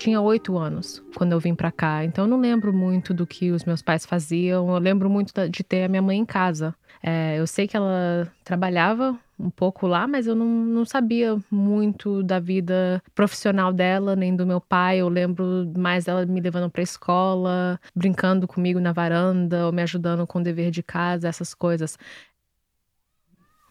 Tinha 0.00 0.20
oito 0.20 0.56
anos 0.56 1.02
quando 1.14 1.32
eu 1.32 1.38
vim 1.38 1.54
para 1.54 1.70
cá, 1.70 2.02
então 2.02 2.24
eu 2.24 2.28
não 2.28 2.40
lembro 2.40 2.72
muito 2.72 3.12
do 3.12 3.26
que 3.26 3.50
os 3.50 3.64
meus 3.64 3.82
pais 3.82 4.06
faziam. 4.06 4.68
Eu 4.74 4.78
lembro 4.78 5.10
muito 5.10 5.32
de 5.48 5.62
ter 5.62 5.84
a 5.84 5.88
minha 5.88 6.00
mãe 6.00 6.18
em 6.18 6.24
casa. 6.24 6.74
É, 7.02 7.38
eu 7.38 7.46
sei 7.46 7.68
que 7.68 7.76
ela 7.76 8.30
trabalhava 8.42 9.16
um 9.38 9.50
pouco 9.50 9.86
lá, 9.86 10.06
mas 10.06 10.26
eu 10.26 10.34
não, 10.34 10.46
não 10.46 10.84
sabia 10.84 11.38
muito 11.50 12.22
da 12.22 12.38
vida 12.38 13.02
profissional 13.14 13.72
dela, 13.72 14.16
nem 14.16 14.34
do 14.34 14.46
meu 14.46 14.60
pai. 14.60 14.98
Eu 14.98 15.08
lembro 15.08 15.70
mais 15.76 16.06
dela 16.06 16.24
me 16.24 16.40
levando 16.40 16.70
para 16.70 16.82
escola, 16.82 17.78
brincando 17.94 18.48
comigo 18.48 18.80
na 18.80 18.92
varanda, 18.92 19.66
ou 19.66 19.72
me 19.72 19.82
ajudando 19.82 20.26
com 20.26 20.38
o 20.40 20.42
dever 20.42 20.70
de 20.70 20.82
casa, 20.82 21.28
essas 21.28 21.54
coisas. 21.54 21.98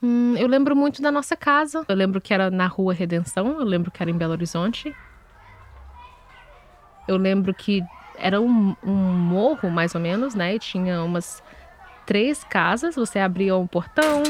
Hum, 0.01 0.36
eu 0.38 0.48
lembro 0.48 0.75
muito 0.75 1.01
da 1.01 1.12
nossa 1.12 1.36
casa. 1.36 1.83
Eu 1.88 1.95
lembro 1.95 2.21
que 2.21 2.33
era 2.33 2.51
na 2.51 2.67
Rua 2.67 2.93
Redenção, 2.93 3.59
eu 3.59 3.65
lembro 3.65 3.91
que 3.91 4.01
era 4.01 4.12
em 4.12 4.17
Belo 4.17 4.33
Horizonte. 4.33 4.95
Eu 7.10 7.18
lembro 7.18 7.51
que 7.56 7.84
era 8.16 8.39
um, 8.39 8.75
um 8.84 8.94
morro, 8.94 9.68
mais 9.72 9.96
ou 9.96 10.00
menos, 10.00 10.36
né? 10.36 10.54
E 10.54 10.60
tinha 10.60 11.01
umas 11.01 11.42
três 12.06 12.44
casas. 12.44 12.96
Você 12.96 13.18
abria 13.18 13.56
um 13.58 13.66
portão, 13.66 14.22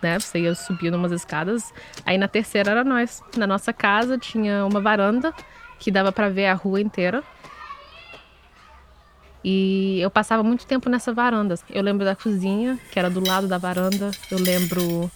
né? 0.00 0.16
Você 0.16 0.38
ia 0.38 0.54
subir 0.54 0.94
umas 0.94 1.10
escadas. 1.10 1.74
Aí 2.06 2.16
na 2.16 2.28
terceira 2.28 2.70
era 2.70 2.84
nós. 2.84 3.20
Na 3.36 3.48
nossa 3.48 3.72
casa 3.72 4.16
tinha 4.16 4.64
uma 4.64 4.80
varanda 4.80 5.34
que 5.80 5.90
dava 5.90 6.12
para 6.12 6.28
ver 6.28 6.46
a 6.46 6.54
rua 6.54 6.80
inteira. 6.80 7.24
E 9.42 9.98
eu 10.00 10.10
passava 10.10 10.44
muito 10.44 10.64
tempo 10.64 10.88
nessa 10.88 11.12
varanda. 11.12 11.56
Eu 11.68 11.82
lembro 11.82 12.04
da 12.04 12.14
cozinha, 12.14 12.78
que 12.92 12.98
era 12.98 13.10
do 13.10 13.26
lado 13.26 13.48
da 13.48 13.58
varanda. 13.58 14.12
Eu 14.30 14.38
lembro 14.38 15.10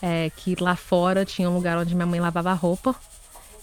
é, 0.00 0.30
que 0.34 0.56
lá 0.58 0.76
fora 0.76 1.26
tinha 1.26 1.50
um 1.50 1.56
lugar 1.56 1.76
onde 1.76 1.94
minha 1.94 2.06
mãe 2.06 2.20
lavava 2.20 2.54
roupa. 2.54 2.94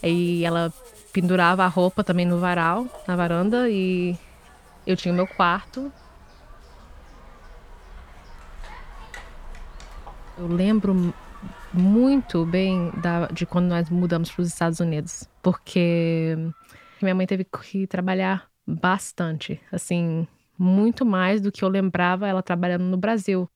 E 0.03 0.45
ela 0.45 0.71
pendurava 1.11 1.63
a 1.63 1.67
roupa 1.67 2.03
também 2.03 2.25
no 2.25 2.39
varal, 2.39 2.85
na 3.07 3.15
varanda, 3.15 3.69
e 3.69 4.17
eu 4.85 4.95
tinha 4.95 5.13
o 5.13 5.15
meu 5.15 5.27
quarto. 5.27 5.91
Eu 10.37 10.47
lembro 10.47 11.13
muito 11.73 12.45
bem 12.45 12.91
da, 13.01 13.27
de 13.27 13.45
quando 13.45 13.67
nós 13.67 13.89
mudamos 13.89 14.31
para 14.31 14.41
os 14.41 14.47
Estados 14.47 14.79
Unidos, 14.79 15.27
porque 15.41 16.35
minha 17.01 17.15
mãe 17.15 17.27
teve 17.27 17.45
que 17.45 17.87
trabalhar 17.87 18.47
bastante, 18.65 19.59
assim, 19.71 20.27
muito 20.57 21.05
mais 21.05 21.41
do 21.41 21.51
que 21.51 21.63
eu 21.63 21.69
lembrava 21.69 22.27
ela 22.27 22.43
trabalhando 22.43 22.83
no 22.83 22.97
Brasil. 22.97 23.49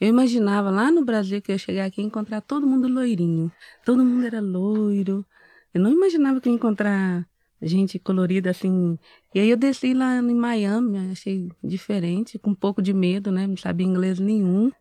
Eu 0.00 0.08
imaginava 0.08 0.70
lá 0.70 0.90
no 0.90 1.04
Brasil 1.04 1.42
que 1.42 1.50
eu 1.50 1.54
ia 1.54 1.58
chegar 1.58 1.84
aqui 1.84 2.00
e 2.00 2.04
encontrar 2.04 2.40
todo 2.40 2.66
mundo 2.66 2.88
loirinho. 2.88 3.52
Todo 3.84 4.02
mundo 4.02 4.24
era 4.24 4.40
loiro. 4.40 5.26
Eu 5.74 5.80
não 5.80 5.92
imaginava 5.92 6.40
que 6.40 6.48
ia 6.48 6.54
encontrar 6.54 7.28
gente 7.60 7.98
colorida 7.98 8.50
assim. 8.50 8.98
E 9.34 9.40
aí 9.40 9.50
eu 9.50 9.56
desci 9.56 9.92
lá 9.92 10.16
em 10.16 10.34
Miami, 10.34 11.12
achei 11.12 11.50
diferente, 11.62 12.38
com 12.38 12.50
um 12.50 12.54
pouco 12.54 12.80
de 12.80 12.94
medo, 12.94 13.30
né? 13.30 13.46
Não 13.46 13.58
sabia 13.58 13.86
inglês 13.86 14.18
nenhum. 14.18 14.72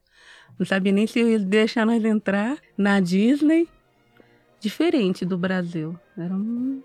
Não 0.58 0.66
sabia 0.66 0.92
nem 0.92 1.06
se 1.06 1.20
ia 1.20 1.40
deixar 1.40 1.86
nós 1.86 2.04
entrar 2.04 2.58
na 2.78 3.02
Disney. 3.02 3.68
Diferente 4.60 5.26
do 5.26 5.38
Brasil. 5.38 6.00
Era, 6.18 6.34
um, 6.34 6.82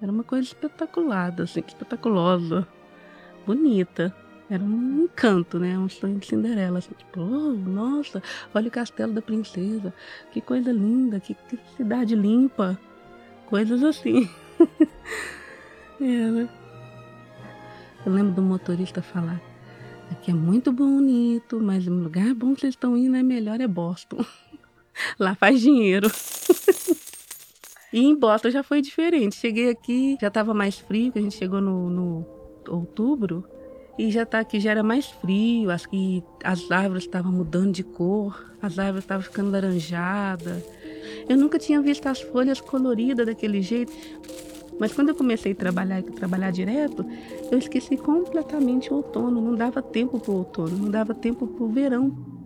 era 0.00 0.12
uma 0.12 0.24
coisa 0.24 0.46
espetacular, 0.46 1.34
assim, 1.40 1.62
espetaculosa. 1.66 2.68
Bonita. 3.46 4.14
Era 4.50 4.62
um 4.62 5.04
encanto, 5.04 5.58
né? 5.58 5.78
Um 5.78 5.88
sonho 5.88 6.18
de 6.18 6.26
Cinderela. 6.26 6.78
Assim, 6.78 6.94
tipo, 6.96 7.20
oh, 7.20 7.52
nossa, 7.52 8.22
olha 8.54 8.68
o 8.68 8.70
castelo 8.70 9.12
da 9.12 9.20
princesa. 9.20 9.92
Que 10.32 10.40
coisa 10.40 10.72
linda, 10.72 11.20
que, 11.20 11.34
que 11.34 11.58
cidade 11.76 12.14
limpa. 12.14 12.78
Coisas 13.46 13.82
assim. 13.82 14.28
é, 16.00 16.30
né? 16.30 16.48
Eu 18.06 18.12
lembro 18.12 18.32
do 18.32 18.42
motorista 18.42 19.02
falar: 19.02 19.40
aqui 20.10 20.30
é 20.30 20.34
muito 20.34 20.72
bonito, 20.72 21.60
mas 21.60 21.86
o 21.86 21.92
lugar 21.92 22.32
bom 22.34 22.54
que 22.54 22.62
vocês 22.62 22.72
estão 22.72 22.96
indo 22.96 23.16
é 23.16 23.22
melhor 23.22 23.60
é 23.60 23.68
Boston. 23.68 24.24
Lá 25.20 25.34
faz 25.34 25.60
dinheiro. 25.60 26.10
e 27.92 28.00
em 28.00 28.14
Boston 28.14 28.48
já 28.50 28.62
foi 28.62 28.80
diferente. 28.80 29.36
Cheguei 29.36 29.68
aqui, 29.68 30.16
já 30.18 30.28
estava 30.28 30.54
mais 30.54 30.78
frio, 30.78 31.12
que 31.12 31.18
a 31.18 31.22
gente 31.22 31.36
chegou 31.36 31.60
no, 31.60 31.90
no 31.90 32.26
outubro. 32.66 33.44
E 33.98 34.12
já 34.12 34.24
tá 34.24 34.38
aqui, 34.38 34.60
já 34.60 34.70
era 34.70 34.82
mais 34.84 35.06
frio, 35.06 35.70
as, 35.70 35.84
e 35.92 36.22
as 36.44 36.70
árvores 36.70 37.02
estavam 37.02 37.32
mudando 37.32 37.72
de 37.72 37.82
cor, 37.82 38.54
as 38.62 38.78
árvores 38.78 39.02
estavam 39.02 39.24
ficando 39.24 39.50
laranjadas. 39.50 40.62
Eu 41.28 41.36
nunca 41.36 41.58
tinha 41.58 41.82
visto 41.82 42.06
as 42.06 42.20
folhas 42.20 42.60
coloridas 42.60 43.26
daquele 43.26 43.60
jeito. 43.60 43.92
Mas 44.78 44.92
quando 44.92 45.08
eu 45.08 45.16
comecei 45.16 45.50
a 45.50 45.54
trabalhar, 45.56 46.00
trabalhar 46.04 46.52
direto, 46.52 47.04
eu 47.50 47.58
esqueci 47.58 47.96
completamente 47.96 48.92
o 48.92 48.98
outono. 48.98 49.40
Não 49.40 49.56
dava 49.56 49.82
tempo 49.82 50.20
para 50.20 50.30
o 50.30 50.36
outono, 50.36 50.78
não 50.78 50.90
dava 50.90 51.12
tempo 51.12 51.48
para 51.48 51.64
o 51.64 51.68
verão. 51.68 52.38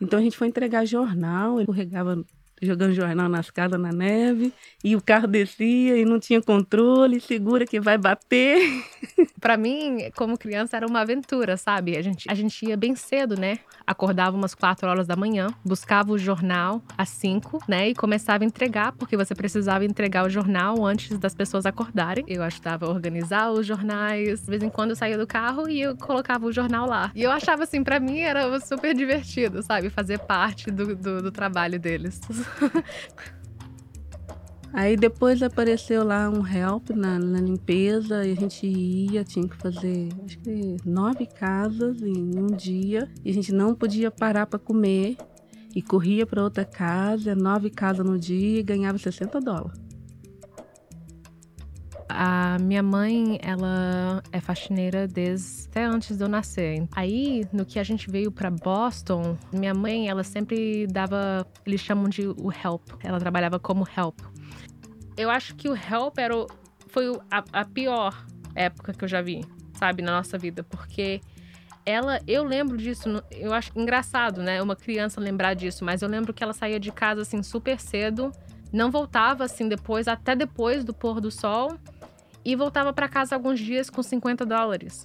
Então 0.00 0.18
a 0.18 0.22
gente 0.22 0.36
foi 0.36 0.48
entregar 0.48 0.84
jornal, 0.84 1.60
ele 1.60 1.70
regava 1.70 2.24
jogando 2.62 2.94
jornal 2.94 3.28
nas 3.28 3.50
casas 3.50 3.80
na 3.80 3.90
neve, 3.90 4.52
e 4.82 4.96
o 4.96 5.00
carro 5.00 5.26
descia 5.26 5.96
e 5.96 6.04
não 6.04 6.18
tinha 6.18 6.40
controle, 6.40 7.20
segura 7.20 7.66
que 7.66 7.80
vai 7.80 7.98
bater. 7.98 8.60
para 9.40 9.56
mim, 9.56 10.10
como 10.16 10.38
criança, 10.38 10.76
era 10.76 10.86
uma 10.86 11.00
aventura, 11.00 11.56
sabe? 11.56 11.96
A 11.96 12.02
gente, 12.02 12.30
a 12.30 12.34
gente 12.34 12.64
ia 12.64 12.76
bem 12.76 12.94
cedo, 12.94 13.38
né? 13.38 13.58
Acordava 13.84 14.36
umas 14.36 14.54
4 14.54 14.88
horas 14.88 15.06
da 15.06 15.16
manhã, 15.16 15.48
buscava 15.64 16.12
o 16.12 16.18
jornal 16.18 16.80
às 16.96 17.08
5, 17.08 17.64
né? 17.66 17.88
E 17.88 17.94
começava 17.94 18.44
a 18.44 18.46
entregar, 18.46 18.92
porque 18.92 19.16
você 19.16 19.34
precisava 19.34 19.84
entregar 19.84 20.24
o 20.24 20.30
jornal 20.30 20.84
antes 20.86 21.18
das 21.18 21.34
pessoas 21.34 21.66
acordarem. 21.66 22.24
Eu 22.28 22.42
ajudava 22.44 22.86
a 22.86 22.88
organizar 22.88 23.50
os 23.50 23.66
jornais. 23.66 24.42
De 24.42 24.50
vez 24.50 24.62
em 24.62 24.70
quando 24.70 24.90
eu 24.90 24.96
saía 24.96 25.18
do 25.18 25.26
carro 25.26 25.68
e 25.68 25.80
eu 25.80 25.96
colocava 25.96 26.46
o 26.46 26.52
jornal 26.52 26.86
lá. 26.86 27.10
E 27.14 27.22
eu 27.22 27.30
achava 27.30 27.64
assim, 27.64 27.82
para 27.82 27.98
mim 27.98 28.20
era 28.20 28.60
super 28.60 28.94
divertido, 28.94 29.62
sabe? 29.62 29.90
Fazer 29.90 30.20
parte 30.20 30.70
do, 30.70 30.94
do, 30.94 31.22
do 31.22 31.32
trabalho 31.32 31.78
deles. 31.80 32.20
Aí 34.72 34.96
depois 34.96 35.42
apareceu 35.42 36.02
lá 36.02 36.30
um 36.30 36.46
help 36.46 36.90
na, 36.90 37.18
na, 37.18 37.38
limpeza 37.38 38.24
e 38.26 38.32
a 38.32 38.34
gente 38.34 38.66
ia, 38.66 39.22
tinha 39.22 39.46
que 39.46 39.56
fazer 39.56 40.08
acho 40.24 40.38
que 40.38 40.78
nove 40.82 41.26
casas 41.26 42.00
em 42.00 42.38
um 42.38 42.46
dia 42.46 43.06
e 43.22 43.30
a 43.30 43.34
gente 43.34 43.52
não 43.52 43.74
podia 43.74 44.10
parar 44.10 44.46
para 44.46 44.58
comer 44.58 45.18
e 45.74 45.82
corria 45.82 46.24
para 46.24 46.42
outra 46.42 46.64
casa, 46.64 47.34
nove 47.34 47.68
casas 47.68 48.04
no 48.06 48.18
dia 48.18 48.60
e 48.60 48.62
ganhava 48.62 48.96
60 48.96 49.40
dólares. 49.40 49.78
A 52.14 52.58
minha 52.58 52.82
mãe, 52.82 53.38
ela 53.42 54.22
é 54.30 54.38
faxineira 54.38 55.08
desde 55.08 55.66
até 55.68 55.84
antes 55.84 56.16
de 56.16 56.22
eu 56.22 56.28
nascer. 56.28 56.86
Aí, 56.94 57.46
no 57.52 57.64
que 57.64 57.78
a 57.78 57.82
gente 57.82 58.10
veio 58.10 58.30
para 58.30 58.50
Boston, 58.50 59.36
minha 59.50 59.72
mãe, 59.72 60.08
ela 60.08 60.22
sempre 60.22 60.86
dava, 60.86 61.46
eles 61.64 61.80
chamam 61.80 62.08
de 62.10 62.26
o 62.26 62.52
help. 62.52 62.82
Ela 63.02 63.18
trabalhava 63.18 63.58
como 63.58 63.86
help. 63.96 64.18
Eu 65.16 65.30
acho 65.30 65.54
que 65.54 65.70
o 65.70 65.74
help 65.74 66.18
era 66.18 66.36
o, 66.36 66.46
foi 66.88 67.18
a, 67.30 67.42
a 67.52 67.64
pior 67.64 68.26
época 68.54 68.92
que 68.92 69.04
eu 69.04 69.08
já 69.08 69.22
vi, 69.22 69.42
sabe, 69.72 70.02
na 70.02 70.12
nossa 70.12 70.36
vida, 70.36 70.62
porque 70.62 71.20
ela, 71.86 72.20
eu 72.26 72.44
lembro 72.44 72.76
disso, 72.76 73.08
eu 73.30 73.54
acho 73.54 73.72
engraçado, 73.74 74.42
né? 74.42 74.60
Uma 74.62 74.76
criança 74.76 75.18
lembrar 75.18 75.54
disso, 75.54 75.84
mas 75.84 76.02
eu 76.02 76.08
lembro 76.08 76.34
que 76.34 76.44
ela 76.44 76.52
saía 76.52 76.78
de 76.78 76.92
casa 76.92 77.22
assim 77.22 77.42
super 77.42 77.80
cedo, 77.80 78.30
não 78.70 78.90
voltava 78.90 79.44
assim 79.44 79.68
depois, 79.68 80.06
até 80.06 80.36
depois 80.36 80.84
do 80.84 80.92
pôr 80.92 81.20
do 81.20 81.30
sol 81.30 81.78
e 82.44 82.56
voltava 82.56 82.92
para 82.92 83.08
casa 83.08 83.34
alguns 83.34 83.60
dias 83.60 83.88
com 83.88 84.02
50 84.02 84.44
dólares. 84.44 85.04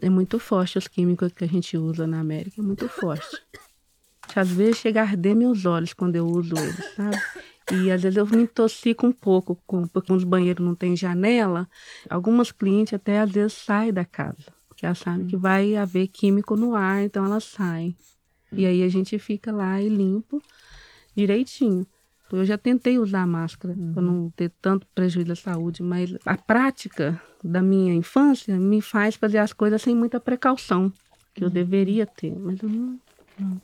É 0.00 0.10
muito 0.10 0.38
forte 0.40 0.78
os 0.78 0.88
químicos 0.88 1.32
que 1.32 1.44
a 1.44 1.46
gente 1.46 1.78
usa 1.78 2.06
na 2.06 2.18
América, 2.18 2.60
é 2.60 2.64
muito 2.64 2.88
forte. 2.88 3.40
Às 4.34 4.50
vezes 4.50 4.78
chega 4.78 5.00
a 5.00 5.04
arder 5.04 5.36
meus 5.36 5.64
olhos 5.64 5.92
quando 5.92 6.16
eu 6.16 6.26
uso 6.26 6.56
eles, 6.56 6.94
sabe? 6.96 7.16
E 7.70 7.90
às 7.90 8.02
vezes 8.02 8.16
eu 8.16 8.26
me 8.26 8.42
intoxico 8.42 9.06
um 9.06 9.12
pouco, 9.12 9.56
com, 9.66 9.86
porque 9.86 10.12
os 10.12 10.24
banheiros 10.24 10.64
não 10.64 10.74
tem 10.74 10.96
janela. 10.96 11.68
Algumas 12.10 12.50
clientes 12.50 12.94
até 12.94 13.20
às 13.20 13.30
vezes 13.30 13.52
saem 13.52 13.92
da 13.92 14.04
casa, 14.04 14.52
porque 14.68 14.84
elas 14.84 14.98
sabem 14.98 15.26
que 15.26 15.36
vai 15.36 15.76
haver 15.76 16.08
químico 16.08 16.56
no 16.56 16.74
ar, 16.74 17.04
então 17.04 17.24
elas 17.24 17.44
saem. 17.44 17.96
E 18.50 18.66
aí 18.66 18.82
a 18.82 18.88
gente 18.88 19.18
fica 19.18 19.52
lá 19.52 19.80
e 19.80 19.88
limpo 19.88 20.42
direitinho. 21.14 21.86
Eu 22.30 22.46
já 22.46 22.56
tentei 22.56 22.98
usar 22.98 23.26
máscara 23.26 23.74
uhum. 23.74 23.92
para 23.92 24.02
não 24.02 24.30
ter 24.30 24.50
tanto 24.62 24.86
prejuízo 24.94 25.32
à 25.32 25.36
saúde, 25.36 25.82
mas 25.82 26.16
a 26.24 26.36
prática 26.36 27.20
da 27.44 27.60
minha 27.60 27.92
infância 27.92 28.58
me 28.58 28.80
faz 28.80 29.16
fazer 29.16 29.36
as 29.36 29.52
coisas 29.52 29.82
sem 29.82 29.94
muita 29.94 30.18
precaução, 30.18 30.90
que 31.34 31.44
eu 31.44 31.48
uhum. 31.48 31.54
deveria 31.54 32.06
ter, 32.06 32.34
mas 32.38 32.62
eu 32.62 32.70
não, 32.70 32.98
não. 33.38 33.60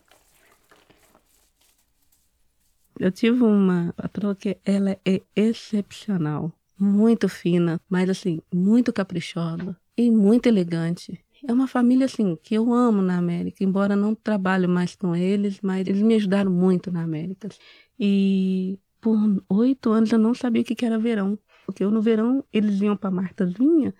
Eu 2.99 3.13
tive 3.13 3.43
uma 3.43 3.95
patroa 3.97 4.35
que 4.35 4.59
ela 4.65 4.99
é 5.05 5.23
excepcional, 5.35 6.53
muito 6.79 7.29
fina, 7.29 7.81
mas 7.89 8.11
assim, 8.11 8.43
muito 8.53 8.93
caprichosa 8.93 9.77
e 9.97 10.11
muito 10.11 10.47
elegante. 10.47 11.25
É 11.49 11.53
uma 11.53 11.67
família 11.67 12.05
assim 12.05 12.37
que 12.37 12.55
eu 12.55 12.75
amo 12.75 13.01
na 13.01 13.17
América, 13.17 13.65
embora 13.65 13.97
não 13.97 14.15
trabalhe 14.15 14.67
mais 14.67 14.95
com 14.95 15.17
eles, 15.17 15.63
mas 15.63 15.89
eles 15.89 16.03
me 16.03 16.15
ajudaram 16.15 16.51
muito 16.51 16.93
na 16.93 17.03
América. 17.03 17.49
E 17.99 18.79
por 19.01 19.17
oito 19.49 19.91
anos 19.91 20.13
eu 20.13 20.19
não 20.19 20.35
sabia 20.35 20.61
o 20.61 20.65
que 20.67 20.85
era 20.85 20.99
verão. 20.99 21.39
Porque 21.65 21.83
eu 21.83 21.91
no 21.91 22.03
verão 22.03 22.45
eles 22.53 22.83
iam 22.83 22.95
para 22.95 23.11
Martazinha 23.11 23.95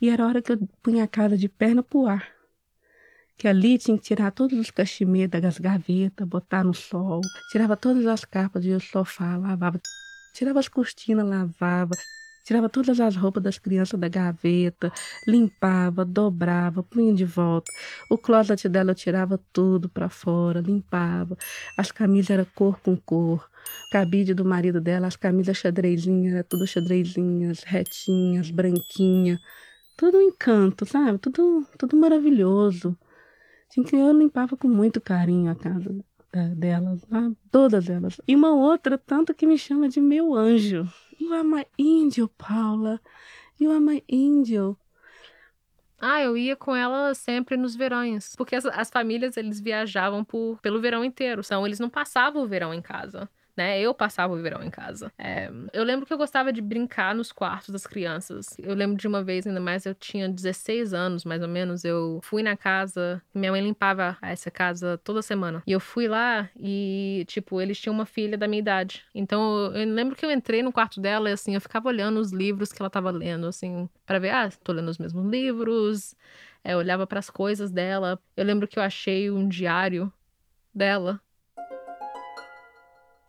e 0.00 0.08
era 0.08 0.24
a 0.24 0.26
hora 0.26 0.40
que 0.40 0.52
eu 0.52 0.58
punha 0.82 1.04
a 1.04 1.06
casa 1.06 1.36
de 1.36 1.50
perna 1.50 1.82
pro 1.82 2.06
ar. 2.06 2.32
Que 3.36 3.46
ali 3.46 3.76
tinha 3.76 3.98
que 3.98 4.04
tirar 4.04 4.30
todos 4.30 4.58
os 4.58 4.70
cachimês 4.70 5.28
das 5.28 5.58
gavetas, 5.58 6.26
botar 6.26 6.64
no 6.64 6.72
sol, 6.72 7.20
tirava 7.50 7.76
todas 7.76 8.06
as 8.06 8.24
capas 8.24 8.64
do 8.64 8.80
sofá, 8.80 9.36
lavava, 9.36 9.78
tirava 10.32 10.60
as 10.60 10.68
cortinas, 10.68 11.28
lavava, 11.28 11.94
tirava 12.46 12.68
todas 12.68 13.00
as 13.00 13.16
roupas 13.16 13.42
das 13.42 13.58
crianças 13.58 13.98
da 13.98 14.08
gaveta, 14.08 14.92
limpava, 15.26 16.04
dobrava, 16.04 16.80
punha 16.80 17.12
de 17.12 17.24
volta. 17.24 17.70
O 18.08 18.16
closet 18.16 18.68
dela 18.68 18.92
eu 18.92 18.94
tirava 18.94 19.40
tudo 19.52 19.88
para 19.88 20.08
fora, 20.08 20.60
limpava. 20.60 21.36
As 21.76 21.90
camisas 21.90 22.30
eram 22.30 22.46
cor 22.54 22.78
com 22.80 22.96
cor. 22.96 23.50
Cabide 23.90 24.32
do 24.32 24.44
marido 24.44 24.80
dela, 24.80 25.08
as 25.08 25.16
camisas 25.16 25.56
xadrezinhas, 25.56 26.34
era 26.34 26.44
tudo 26.44 26.66
xadrezinhas, 26.68 27.64
retinhas, 27.64 28.48
branquinha. 28.48 29.40
Tudo 29.96 30.18
um 30.18 30.22
encanto, 30.22 30.86
sabe? 30.86 31.18
Tudo, 31.18 31.66
tudo 31.76 31.96
maravilhoso. 31.96 32.96
Assim 33.68 33.82
que 33.82 33.96
eu 33.96 34.12
limpava 34.12 34.56
com 34.56 34.68
muito 34.68 35.00
carinho 35.00 35.50
a 35.50 35.56
casa 35.56 35.92
delas, 36.54 37.00
todas 37.50 37.88
elas. 37.88 38.20
E 38.28 38.36
uma 38.36 38.54
outra, 38.54 38.98
tanto 38.98 39.34
que 39.34 39.46
me 39.46 39.58
chama 39.58 39.88
de 39.88 40.00
meu 40.00 40.34
anjo. 40.34 40.86
You 41.18 41.32
are 41.34 41.44
my 41.44 41.66
angel, 41.78 42.28
Paula. 42.36 43.00
You 43.58 43.70
are 43.70 43.80
my 43.80 44.02
angel. 44.12 44.78
Ah, 45.98 46.22
eu 46.22 46.36
ia 46.36 46.54
com 46.54 46.76
ela 46.76 47.14
sempre 47.14 47.56
nos 47.56 47.74
verões. 47.74 48.36
Porque 48.36 48.54
as, 48.54 48.66
as 48.66 48.90
famílias, 48.90 49.36
eles 49.36 49.60
viajavam 49.60 50.24
por, 50.24 50.60
pelo 50.60 50.80
verão 50.80 51.04
inteiro. 51.04 51.42
Então, 51.44 51.66
eles 51.66 51.80
não 51.80 51.88
passavam 51.88 52.42
o 52.42 52.46
verão 52.46 52.74
em 52.74 52.82
casa 52.82 53.28
né? 53.56 53.80
Eu 53.80 53.94
passava 53.94 54.34
o 54.34 54.40
verão 54.40 54.62
em 54.62 54.70
casa. 54.70 55.10
É, 55.18 55.50
eu 55.72 55.82
lembro 55.82 56.04
que 56.04 56.12
eu 56.12 56.18
gostava 56.18 56.52
de 56.52 56.60
brincar 56.60 57.14
nos 57.14 57.32
quartos 57.32 57.70
das 57.70 57.86
crianças. 57.86 58.56
Eu 58.58 58.74
lembro 58.74 58.96
de 58.96 59.08
uma 59.08 59.22
vez, 59.22 59.46
ainda 59.46 59.60
mais, 59.60 59.86
eu 59.86 59.94
tinha 59.94 60.28
16 60.28 60.92
anos, 60.92 61.24
mais 61.24 61.42
ou 61.42 61.48
menos. 61.48 61.84
Eu 61.84 62.20
fui 62.22 62.42
na 62.42 62.56
casa, 62.56 63.22
minha 63.34 63.50
mãe 63.50 63.62
limpava 63.62 64.18
essa 64.20 64.50
casa 64.50 64.98
toda 65.02 65.22
semana. 65.22 65.62
E 65.66 65.72
eu 65.72 65.80
fui 65.80 66.06
lá 66.06 66.50
e, 66.58 67.24
tipo, 67.26 67.60
eles 67.60 67.80
tinham 67.80 67.94
uma 67.94 68.06
filha 68.06 68.36
da 68.36 68.46
minha 68.46 68.60
idade. 68.60 69.04
Então, 69.14 69.72
eu 69.74 69.86
lembro 69.88 70.14
que 70.14 70.24
eu 70.24 70.30
entrei 70.30 70.62
no 70.62 70.72
quarto 70.72 71.00
dela 71.00 71.30
e, 71.30 71.32
assim, 71.32 71.54
eu 71.54 71.60
ficava 71.60 71.88
olhando 71.88 72.20
os 72.20 72.32
livros 72.32 72.72
que 72.72 72.82
ela 72.82 72.90
tava 72.90 73.10
lendo, 73.10 73.46
assim, 73.46 73.88
para 74.04 74.18
ver, 74.18 74.30
ah, 74.30 74.50
tô 74.62 74.72
lendo 74.72 74.88
os 74.88 74.98
mesmos 74.98 75.24
livros. 75.24 76.14
É, 76.62 76.74
eu 76.74 76.78
olhava 76.78 77.06
para 77.06 77.18
as 77.18 77.30
coisas 77.30 77.70
dela. 77.70 78.18
Eu 78.36 78.44
lembro 78.44 78.68
que 78.68 78.78
eu 78.78 78.82
achei 78.82 79.30
um 79.30 79.48
diário 79.48 80.12
dela 80.74 81.20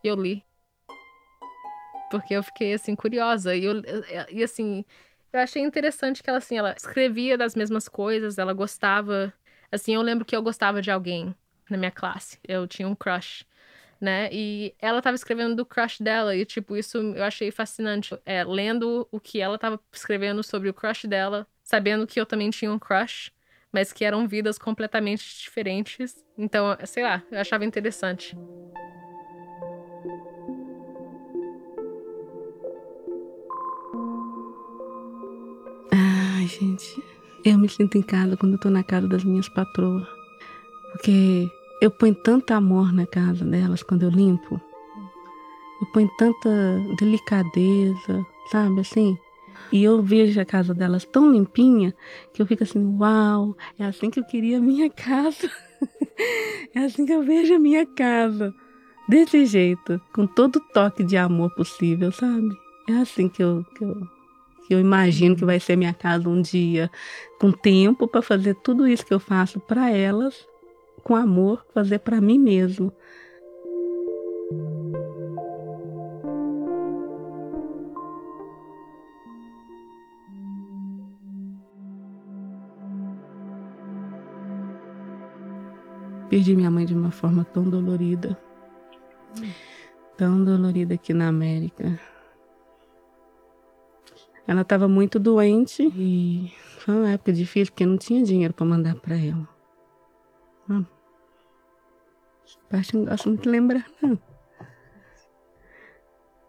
eu 0.08 0.16
li. 0.16 0.44
Porque 2.10 2.34
eu 2.34 2.44
fiquei, 2.44 2.74
assim, 2.74 2.96
curiosa. 2.96 3.56
E, 3.56 3.66
eu, 3.66 3.82
e 4.32 4.44
assim, 4.44 4.86
eu 5.32 5.40
achei 5.40 5.62
interessante 5.62 6.24
que 6.24 6.30
ela, 6.30 6.40
assim, 6.40 6.58
ela 6.58 6.74
escrevia 6.76 7.38
das 7.38 7.56
mesmas 7.56 7.88
coisas, 7.88 8.38
ela 8.38 8.54
gostava. 8.54 9.34
Assim, 9.72 9.96
eu 9.96 10.02
lembro 10.02 10.26
que 10.26 10.36
eu 10.36 10.42
gostava 10.42 10.82
de 10.82 10.90
alguém 10.90 11.36
na 11.70 11.78
minha 11.78 11.92
classe. 11.92 12.40
Eu 12.48 12.66
tinha 12.68 12.88
um 12.88 12.96
crush, 12.96 13.46
né? 14.00 14.30
E 14.32 14.74
ela 14.80 15.02
tava 15.02 15.16
escrevendo 15.16 15.56
do 15.56 15.66
crush 15.66 16.02
dela. 16.02 16.36
E, 16.36 16.46
tipo, 16.46 16.78
isso 16.78 16.98
eu 16.98 17.24
achei 17.24 17.52
fascinante. 17.52 18.18
É, 18.26 18.44
lendo 18.44 19.08
o 19.12 19.20
que 19.20 19.42
ela 19.42 19.58
tava 19.58 19.80
escrevendo 19.92 20.42
sobre 20.44 20.70
o 20.70 20.74
crush 20.74 21.06
dela, 21.08 21.46
sabendo 21.64 22.08
que 22.08 22.20
eu 22.20 22.26
também 22.26 22.50
tinha 22.50 22.72
um 22.72 22.80
crush, 22.80 23.32
mas 23.72 23.92
que 23.92 24.06
eram 24.06 24.28
vidas 24.28 24.58
completamente 24.58 25.42
diferentes. 25.42 26.26
Então, 26.38 26.78
sei 26.86 27.04
lá, 27.04 27.22
eu 27.30 27.40
achava 27.40 27.66
interessante. 27.66 28.36
Gente, 36.48 37.04
eu 37.46 37.58
me 37.58 37.70
sinto 37.70 37.98
em 37.98 38.02
casa 38.02 38.36
quando 38.36 38.54
eu 38.54 38.60
tô 38.60 38.70
na 38.70 38.84
casa 38.84 39.08
das 39.08 39.24
minhas 39.24 39.48
patroas. 39.48 40.08
Porque 40.92 41.50
eu 41.82 41.92
ponho 41.92 42.16
tanto 42.16 42.52
amor 42.52 42.92
na 42.92 43.06
casa 43.06 43.46
delas 43.46 43.84
quando 43.84 44.04
eu 44.04 44.10
limpo. 44.10 44.60
Eu 45.80 45.88
ponho 45.94 46.10
tanta 46.18 46.50
delicadeza, 46.98 48.26
sabe 48.52 48.82
assim? 48.82 49.18
E 49.72 49.84
eu 49.84 50.02
vejo 50.02 50.40
a 50.40 50.46
casa 50.46 50.74
delas 50.74 51.06
tão 51.06 51.32
limpinha 51.32 51.94
que 52.34 52.42
eu 52.42 52.48
fico 52.48 52.64
assim, 52.64 52.84
uau, 52.98 53.56
é 53.78 53.86
assim 53.86 54.10
que 54.10 54.20
eu 54.20 54.24
queria 54.24 54.58
a 54.58 54.62
minha 54.62 54.90
casa. 54.92 55.50
é 56.74 56.80
assim 56.80 57.06
que 57.06 57.14
eu 57.14 57.24
vejo 57.24 57.54
a 57.54 57.60
minha 57.60 57.86
casa. 57.86 58.54
Desse 59.08 59.46
jeito, 59.46 60.02
com 60.14 60.28
todo 60.28 60.58
o 60.58 60.74
toque 60.74 61.04
de 61.04 61.16
amor 61.16 61.54
possível, 61.56 62.12
sabe? 62.12 62.50
É 62.90 62.94
assim 62.94 63.30
que 63.30 63.42
eu, 63.42 63.64
que 63.76 63.84
eu 63.84 64.17
que 64.68 64.74
eu 64.74 64.82
imagino 64.82 65.34
que 65.34 65.46
vai 65.46 65.62
ser 65.62 65.78
minha 65.78 65.94
casa 65.94 66.28
um 66.28 66.42
dia, 66.42 66.92
com 67.40 67.54
tempo 67.54 68.06
para 68.06 68.22
fazer 68.22 68.54
tudo 68.56 68.86
isso 68.86 69.06
que 69.06 69.14
eu 69.14 69.20
faço 69.20 69.62
para 69.62 69.90
elas, 69.90 70.46
com 71.04 71.16
amor, 71.16 71.66
fazer 71.74 72.00
para 72.00 72.20
mim 72.20 72.38
mesmo. 72.38 72.92
Perdi 86.30 86.54
minha 86.54 86.70
mãe 86.70 86.86
de 86.86 86.94
uma 86.94 87.10
forma 87.10 87.46
tão 87.46 87.64
dolorida. 87.64 88.38
Tão 90.18 90.44
dolorida 90.44 90.96
aqui 90.96 91.14
na 91.14 91.30
América. 91.30 91.98
Ela 94.48 94.62
estava 94.62 94.88
muito 94.88 95.20
doente 95.20 95.84
e 95.96 96.52
foi 96.80 96.96
uma 96.96 97.12
época 97.12 97.34
difícil 97.34 97.74
porque 97.74 97.86
não 97.86 97.98
tinha 97.98 98.24
dinheiro 98.24 98.54
para 98.54 98.66
mandar 98.66 98.96
para 98.96 99.18
ela. 99.18 99.48
Parte 102.70 102.96
não 102.96 103.06
gosto 103.06 103.30
muito 103.30 103.44
de 103.44 103.50
lembrar, 103.50 103.86
não. 104.02 104.14
O 104.14 104.20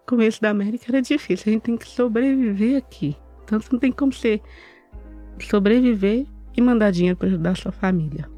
começo 0.06 0.40
da 0.40 0.50
América 0.50 0.86
era 0.88 1.02
difícil, 1.02 1.50
a 1.50 1.52
gente 1.52 1.62
tem 1.62 1.76
que 1.76 1.86
sobreviver 1.86 2.78
aqui. 2.78 3.16
Então 3.44 3.60
não 3.70 3.78
tem 3.78 3.92
como 3.92 4.12
você 4.12 4.40
sobreviver 5.40 6.26
e 6.56 6.60
mandar 6.60 6.90
dinheiro 6.90 7.16
para 7.16 7.28
ajudar 7.28 7.50
a 7.50 7.54
sua 7.54 7.72
família. 7.72 8.28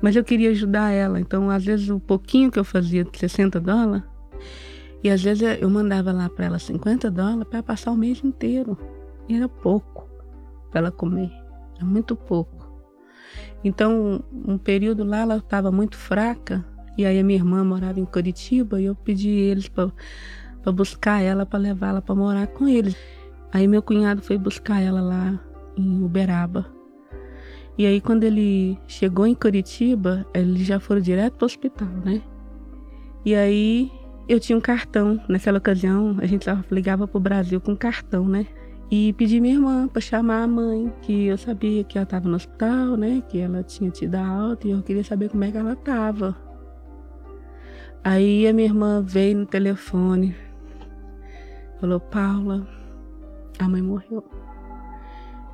Mas 0.00 0.16
eu 0.16 0.24
queria 0.24 0.50
ajudar 0.50 0.90
ela, 0.90 1.20
então 1.20 1.50
às 1.50 1.64
vezes 1.64 1.90
o 1.90 1.98
pouquinho 1.98 2.50
que 2.50 2.58
eu 2.58 2.64
fazia 2.64 3.04
de 3.04 3.18
60 3.18 3.60
dólares, 3.60 4.04
e 5.02 5.10
às 5.10 5.22
vezes 5.22 5.58
eu 5.60 5.70
mandava 5.70 6.12
lá 6.12 6.28
para 6.28 6.46
ela 6.46 6.58
50 6.58 7.10
dólares 7.10 7.48
para 7.48 7.62
passar 7.62 7.92
o 7.92 7.96
mês 7.96 8.22
inteiro. 8.24 8.76
E 9.28 9.36
era 9.36 9.48
pouco 9.48 10.08
para 10.70 10.80
ela 10.80 10.90
comer. 10.90 11.30
Era 11.76 11.84
muito 11.84 12.16
pouco. 12.16 12.68
Então, 13.62 14.22
um 14.32 14.58
período 14.58 15.04
lá 15.04 15.18
ela 15.18 15.36
estava 15.36 15.70
muito 15.70 15.96
fraca. 15.96 16.64
E 16.96 17.06
aí 17.06 17.18
a 17.18 17.24
minha 17.24 17.38
irmã 17.38 17.62
morava 17.62 18.00
em 18.00 18.04
Curitiba 18.04 18.80
e 18.80 18.86
eu 18.86 18.94
pedi 18.94 19.30
eles 19.30 19.68
para 19.68 19.92
buscar 20.72 21.22
ela, 21.22 21.46
para 21.46 21.58
levar 21.58 21.88
ela 21.88 22.02
para 22.02 22.14
morar 22.14 22.46
com 22.48 22.66
eles. 22.66 22.96
Aí 23.52 23.68
meu 23.68 23.82
cunhado 23.82 24.20
foi 24.20 24.36
buscar 24.36 24.82
ela 24.82 25.00
lá 25.00 25.38
em 25.76 26.02
Uberaba. 26.02 26.66
E 27.76 27.86
aí 27.86 28.00
quando 28.00 28.24
ele 28.24 28.76
chegou 28.88 29.26
em 29.26 29.34
Curitiba, 29.34 30.26
eles 30.34 30.66
já 30.66 30.80
foram 30.80 31.00
direto 31.00 31.34
para 31.34 31.44
o 31.44 31.46
hospital, 31.46 31.88
né? 32.04 32.20
E 33.24 33.34
aí 33.36 33.92
eu 34.28 34.38
tinha 34.38 34.56
um 34.56 34.60
cartão. 34.60 35.20
Naquela 35.28 35.58
ocasião, 35.58 36.16
a 36.20 36.26
gente 36.26 36.46
ligava 36.70 37.08
pro 37.08 37.18
Brasil 37.18 37.60
com 37.60 37.74
cartão, 37.74 38.28
né? 38.28 38.46
E 38.90 39.12
pedi 39.14 39.40
minha 39.40 39.54
irmã 39.54 39.88
para 39.88 40.00
chamar 40.00 40.42
a 40.42 40.46
mãe, 40.46 40.92
que 41.02 41.26
eu 41.26 41.36
sabia 41.36 41.84
que 41.84 41.98
ela 41.98 42.04
estava 42.04 42.28
no 42.28 42.36
hospital, 42.36 42.96
né? 42.96 43.22
Que 43.28 43.38
ela 43.38 43.62
tinha 43.62 43.90
tido 43.90 44.14
a 44.14 44.26
alta 44.26 44.66
e 44.66 44.70
eu 44.70 44.82
queria 44.82 45.04
saber 45.04 45.30
como 45.30 45.44
é 45.44 45.50
que 45.50 45.58
ela 45.58 45.72
estava. 45.72 46.36
Aí 48.04 48.46
a 48.46 48.52
minha 48.52 48.68
irmã 48.68 49.02
veio 49.02 49.38
no 49.38 49.46
telefone, 49.46 50.34
falou: 51.80 52.00
Paula, 52.00 52.66
a 53.58 53.68
mãe 53.68 53.82
morreu. 53.82 54.24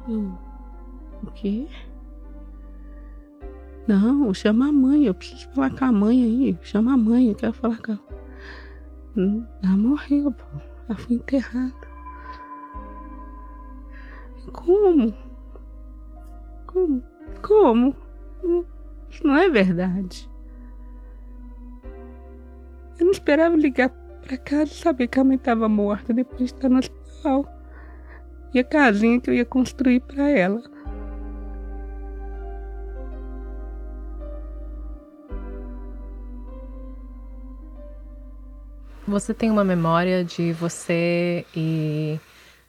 Eu, 0.09 0.39
o 1.23 1.31
quê? 1.33 1.67
Não, 3.87 4.33
chama 4.33 4.69
a 4.69 4.73
mãe, 4.73 5.05
eu 5.05 5.15
preciso 5.15 5.49
falar 5.51 5.71
com 5.71 5.85
a 5.85 5.93
mãe 5.93 6.23
aí. 6.23 6.59
Chama 6.63 6.95
a 6.95 6.97
mãe, 6.97 7.29
eu 7.29 7.35
quero 7.35 7.53
falar 7.53 7.79
com 7.79 7.93
ela. 7.93 8.24
Ela 9.17 9.77
morreu, 9.77 10.33
pô. 10.33 10.45
Ela 10.89 10.99
foi 10.99 11.17
enterrada. 11.17 11.95
Como? 14.53 15.15
Como? 16.67 17.03
Como? 17.43 17.97
Isso 19.09 19.27
não 19.27 19.37
é 19.37 19.49
verdade. 19.49 20.29
Eu 22.99 23.07
não 23.07 23.13
esperava 23.13 23.57
ligar 23.57 23.91
pra 24.23 24.37
casa 24.37 24.73
e 24.73 24.75
saber 24.75 25.09
que 25.09 25.21
a 25.21 25.25
mãe 25.25 25.37
estava 25.37 25.69
morta 25.69 26.13
depois 26.13 26.39
de 26.39 26.45
estar 26.47 26.69
no 26.69 26.79
hospital. 26.79 27.47
E 28.53 28.59
a 28.59 28.65
casinha 28.65 29.21
que 29.21 29.31
eu 29.31 29.35
ia 29.35 29.45
construir 29.45 30.01
para 30.01 30.29
ela. 30.29 30.63
Você 39.15 39.33
tem 39.33 39.49
uma 39.49 39.63
memória 39.63 40.25
de 40.25 40.53
você 40.53 41.47
e 41.55 42.19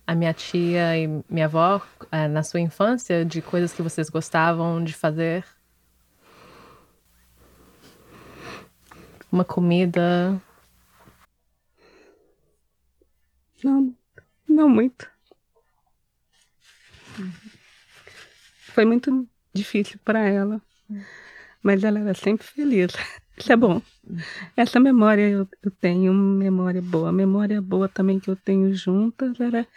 a 0.05 0.13
minha 0.13 0.31
tia 0.31 0.95
e 0.95 1.07
minha 1.27 1.45
avó 1.45 1.81
eh, 2.11 2.27
na 2.27 2.43
sua 2.43 2.59
infância 2.59 3.25
de 3.25 3.41
coisas 3.41 3.73
que 3.73 3.81
vocês 3.81 4.11
gostavam 4.11 4.83
de 4.83 4.93
fazer? 4.93 5.43
Uma 9.31 9.43
comida? 9.43 10.39
Não, 13.63 13.95
não 14.47 14.69
muito. 14.69 15.09
Foi 18.67 18.85
muito 18.85 19.27
difícil 19.51 19.99
para 20.05 20.19
ela, 20.19 20.61
mas 21.63 21.83
ela 21.83 21.97
era 22.01 22.13
sempre 22.13 22.45
feliz. 22.45 22.93
Isso 23.37 23.51
é 23.51 23.55
bom. 23.55 23.81
Essa 24.55 24.79
memória 24.79 25.29
eu, 25.29 25.47
eu 25.61 25.71
tenho, 25.71 26.13
memória 26.13 26.81
boa. 26.81 27.09
A 27.09 27.11
memória 27.11 27.61
boa 27.61 27.89
também 27.89 28.19
que 28.19 28.29
eu 28.29 28.35
tenho 28.35 28.73
juntas 28.73 29.39
era 29.39 29.67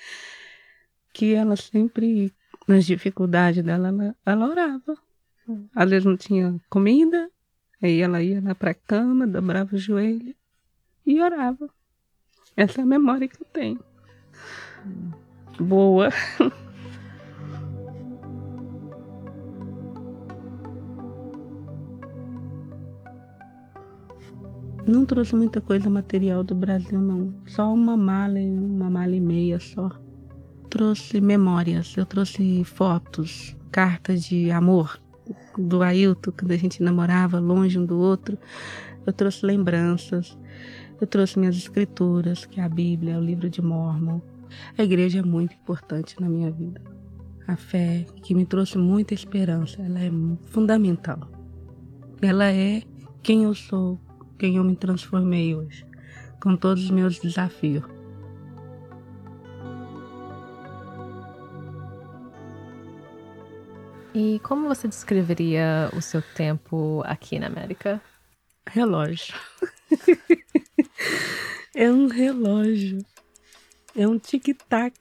que 1.12 1.34
ela 1.34 1.56
sempre, 1.56 2.32
nas 2.66 2.86
dificuldades 2.86 3.64
dela, 3.64 3.88
ela, 3.88 4.16
ela 4.24 4.48
orava. 4.48 4.96
Às 5.74 5.90
vezes 5.90 6.04
não 6.04 6.16
tinha 6.16 6.60
comida, 6.68 7.28
aí 7.82 8.00
ela 8.00 8.22
ia 8.22 8.40
lá 8.40 8.54
para 8.54 8.70
a 8.70 8.74
cama, 8.74 9.26
dobrava 9.26 9.74
o 9.74 9.78
joelho 9.78 10.34
e 11.06 11.20
orava. 11.20 11.68
Essa 12.56 12.80
é 12.80 12.84
a 12.84 12.86
memória 12.86 13.26
que 13.26 13.40
eu 13.40 13.46
tenho. 13.46 13.80
Boa. 15.58 16.10
Não 24.88 25.04
trouxe 25.04 25.36
muita 25.36 25.60
coisa 25.60 25.90
material 25.90 26.42
do 26.42 26.54
Brasil, 26.54 26.98
não. 26.98 27.34
Só 27.44 27.70
uma 27.70 27.94
mala 27.94 28.38
uma 28.38 28.88
mala 28.88 29.14
e 29.14 29.20
meia 29.20 29.60
só. 29.60 29.90
Trouxe 30.70 31.20
memórias, 31.20 31.94
eu 31.94 32.06
trouxe 32.06 32.64
fotos, 32.64 33.54
cartas 33.70 34.24
de 34.24 34.50
amor 34.50 34.98
do 35.58 35.82
Ailton, 35.82 36.32
quando 36.32 36.52
a 36.52 36.56
gente 36.56 36.82
namorava 36.82 37.38
longe 37.38 37.78
um 37.78 37.84
do 37.84 37.98
outro. 37.98 38.38
Eu 39.04 39.12
trouxe 39.12 39.44
lembranças, 39.44 40.38
eu 40.98 41.06
trouxe 41.06 41.38
minhas 41.38 41.56
escrituras, 41.56 42.46
que 42.46 42.58
é 42.58 42.64
a 42.64 42.68
Bíblia, 42.68 43.18
o 43.18 43.22
livro 43.22 43.50
de 43.50 43.60
Mormon. 43.60 44.22
A 44.78 44.82
igreja 44.82 45.18
é 45.18 45.22
muito 45.22 45.54
importante 45.54 46.18
na 46.18 46.30
minha 46.30 46.50
vida. 46.50 46.80
A 47.46 47.56
fé, 47.56 48.06
que 48.22 48.34
me 48.34 48.46
trouxe 48.46 48.78
muita 48.78 49.12
esperança, 49.12 49.82
ela 49.82 50.00
é 50.00 50.10
fundamental. 50.46 51.28
Ela 52.22 52.50
é 52.50 52.82
quem 53.22 53.44
eu 53.44 53.54
sou, 53.54 54.00
quem 54.38 54.56
eu 54.56 54.64
me 54.64 54.76
transformei 54.76 55.54
hoje, 55.54 55.84
com 56.40 56.56
todos 56.56 56.84
os 56.84 56.90
meus 56.90 57.18
desafios. 57.18 57.84
E 64.14 64.38
como 64.40 64.68
você 64.68 64.88
descreveria 64.88 65.90
o 65.96 66.00
seu 66.00 66.22
tempo 66.22 67.02
aqui 67.04 67.38
na 67.38 67.46
América? 67.46 68.00
Relógio. 68.66 69.34
é 71.74 71.90
um 71.90 72.06
relógio. 72.06 72.98
É 73.94 74.08
um 74.08 74.18
tic-tac 74.18 74.94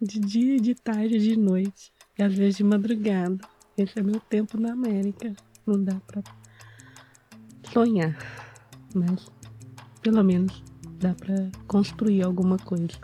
de 0.00 0.18
dia, 0.18 0.58
de 0.58 0.74
tarde, 0.74 1.18
de 1.18 1.36
noite. 1.36 1.92
E 2.18 2.22
às 2.22 2.34
vezes 2.34 2.56
de 2.56 2.64
madrugada. 2.64 3.46
Esse 3.76 3.98
é 3.98 4.02
meu 4.02 4.20
tempo 4.20 4.58
na 4.58 4.72
América. 4.72 5.32
Não 5.66 5.82
dá 5.82 6.00
pra 6.06 6.22
sonhar 7.72 8.43
mas 8.94 9.30
pelo 10.00 10.22
menos 10.22 10.62
dá 10.98 11.14
para 11.14 11.50
construir 11.66 12.22
alguma 12.22 12.56
coisa. 12.58 12.98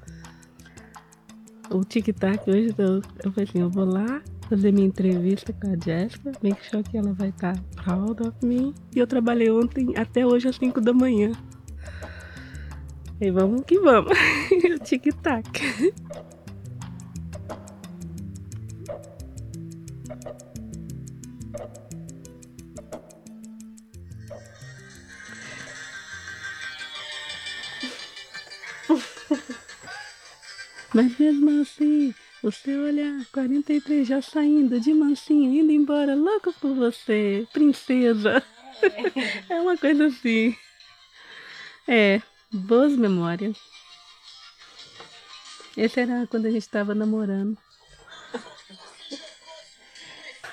O 1.71 1.85
tic-tac 1.85 2.51
hoje 2.51 2.75
eu, 2.79 3.01
eu 3.25 3.33
falei 3.33 3.49
assim, 3.49 3.61
eu 3.61 3.71
vou 3.71 3.85
lá 3.85 4.23
fazer 4.49 4.73
minha 4.73 4.89
entrevista 4.89 5.53
com 5.53 5.71
a 5.71 5.77
Jéssica, 5.77 6.33
make 6.43 6.65
sure 6.67 6.83
que 6.83 6.97
ela 6.97 7.13
vai 7.13 7.29
estar 7.29 7.57
tá 7.57 7.83
proud 7.83 8.21
of 8.23 8.45
me. 8.45 8.75
E 8.95 8.99
eu 8.99 9.07
trabalhei 9.07 9.51
ontem 9.51 9.97
até 9.97 10.27
hoje 10.27 10.49
às 10.49 10.57
5 10.57 10.81
da 10.81 10.93
manhã. 10.93 11.31
E 13.21 13.31
vamos 13.31 13.63
que 13.63 13.79
vamos. 13.79 14.11
o 14.75 14.79
tic-tac. 14.83 15.47
Mas 31.01 31.19
mesmo 31.19 31.63
assim, 31.63 32.15
você 32.43 32.77
olha 32.77 33.27
43 33.33 34.07
já 34.07 34.21
saindo 34.21 34.79
de 34.79 34.93
mansinho, 34.93 35.63
indo 35.63 35.73
embora, 35.73 36.15
louco 36.15 36.53
por 36.61 36.75
você, 36.75 37.49
princesa. 37.55 38.43
É 39.49 39.55
uma 39.63 39.79
coisa 39.79 40.09
assim. 40.09 40.55
É, 41.89 42.21
boas 42.53 42.95
memórias. 42.95 43.57
Esse 45.75 46.01
era 46.01 46.27
quando 46.27 46.45
a 46.45 46.51
gente 46.51 46.61
estava 46.61 46.95
namorando. 46.95 47.57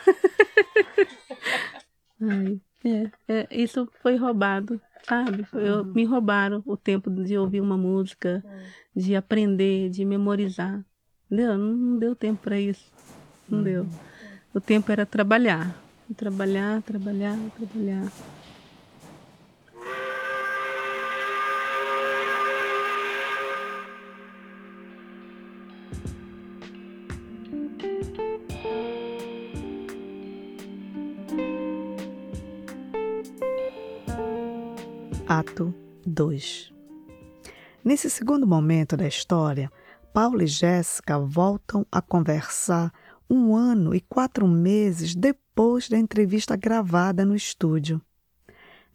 Ai, 2.21 2.61
é, 2.85 3.11
é, 3.33 3.47
isso 3.51 3.85
foi 4.01 4.15
roubado 4.15 4.79
sabe? 5.07 5.45
Eu, 5.53 5.85
me 5.85 6.03
roubaram 6.03 6.61
o 6.65 6.75
tempo 6.75 7.09
de 7.09 7.37
ouvir 7.37 7.61
uma 7.61 7.77
música, 7.77 8.43
de 8.95 9.15
aprender, 9.15 9.89
de 9.89 10.03
memorizar. 10.03 10.83
Entendeu? 11.25 11.57
Não, 11.57 11.75
não 11.75 11.99
deu 11.99 12.15
tempo 12.15 12.41
para 12.41 12.59
isso. 12.59 12.91
Não 13.49 13.63
deu. 13.63 13.87
O 14.53 14.59
tempo 14.59 14.91
era 14.91 15.05
trabalhar. 15.05 15.75
Trabalhar, 16.15 16.81
trabalhar, 16.83 17.37
trabalhar. 17.57 18.11
Ato 35.37 35.71
2 36.03 36.73
Nesse 37.85 38.09
segundo 38.09 38.47
momento 38.47 38.97
da 38.97 39.07
história, 39.07 39.71
Paulo 40.11 40.41
e 40.41 40.47
Jéssica 40.47 41.19
voltam 41.19 41.85
a 41.91 42.01
conversar 42.01 42.91
um 43.29 43.55
ano 43.55 43.93
e 43.93 44.01
quatro 44.01 44.47
meses 44.47 45.13
depois 45.13 45.89
da 45.89 45.95
entrevista 45.95 46.55
gravada 46.55 47.23
no 47.23 47.35
estúdio. 47.35 48.01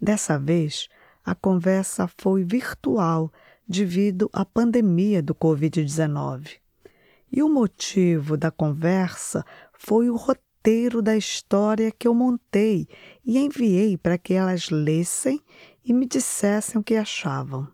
Dessa 0.00 0.36
vez, 0.36 0.88
a 1.24 1.32
conversa 1.32 2.10
foi 2.18 2.42
virtual 2.42 3.32
devido 3.68 4.28
à 4.32 4.44
pandemia 4.44 5.22
do 5.22 5.36
Covid-19. 5.36 6.56
E 7.30 7.40
o 7.40 7.48
motivo 7.48 8.36
da 8.36 8.50
conversa 8.50 9.44
foi 9.74 10.10
o 10.10 10.16
roteiro 10.16 11.00
da 11.00 11.16
história 11.16 11.92
que 11.92 12.08
eu 12.08 12.14
montei 12.14 12.88
e 13.24 13.38
enviei 13.38 13.96
para 13.96 14.18
que 14.18 14.34
elas 14.34 14.70
lessem 14.70 15.40
e 15.84 15.92
me 15.92 16.06
dissessem 16.06 16.80
o 16.80 16.84
que 16.84 16.94
achavam. 16.94 17.68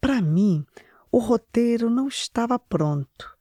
Para 0.00 0.20
mim, 0.20 0.64
o 1.10 1.18
roteiro 1.18 1.88
não 1.88 2.08
estava 2.08 2.58
pronto, 2.58 3.36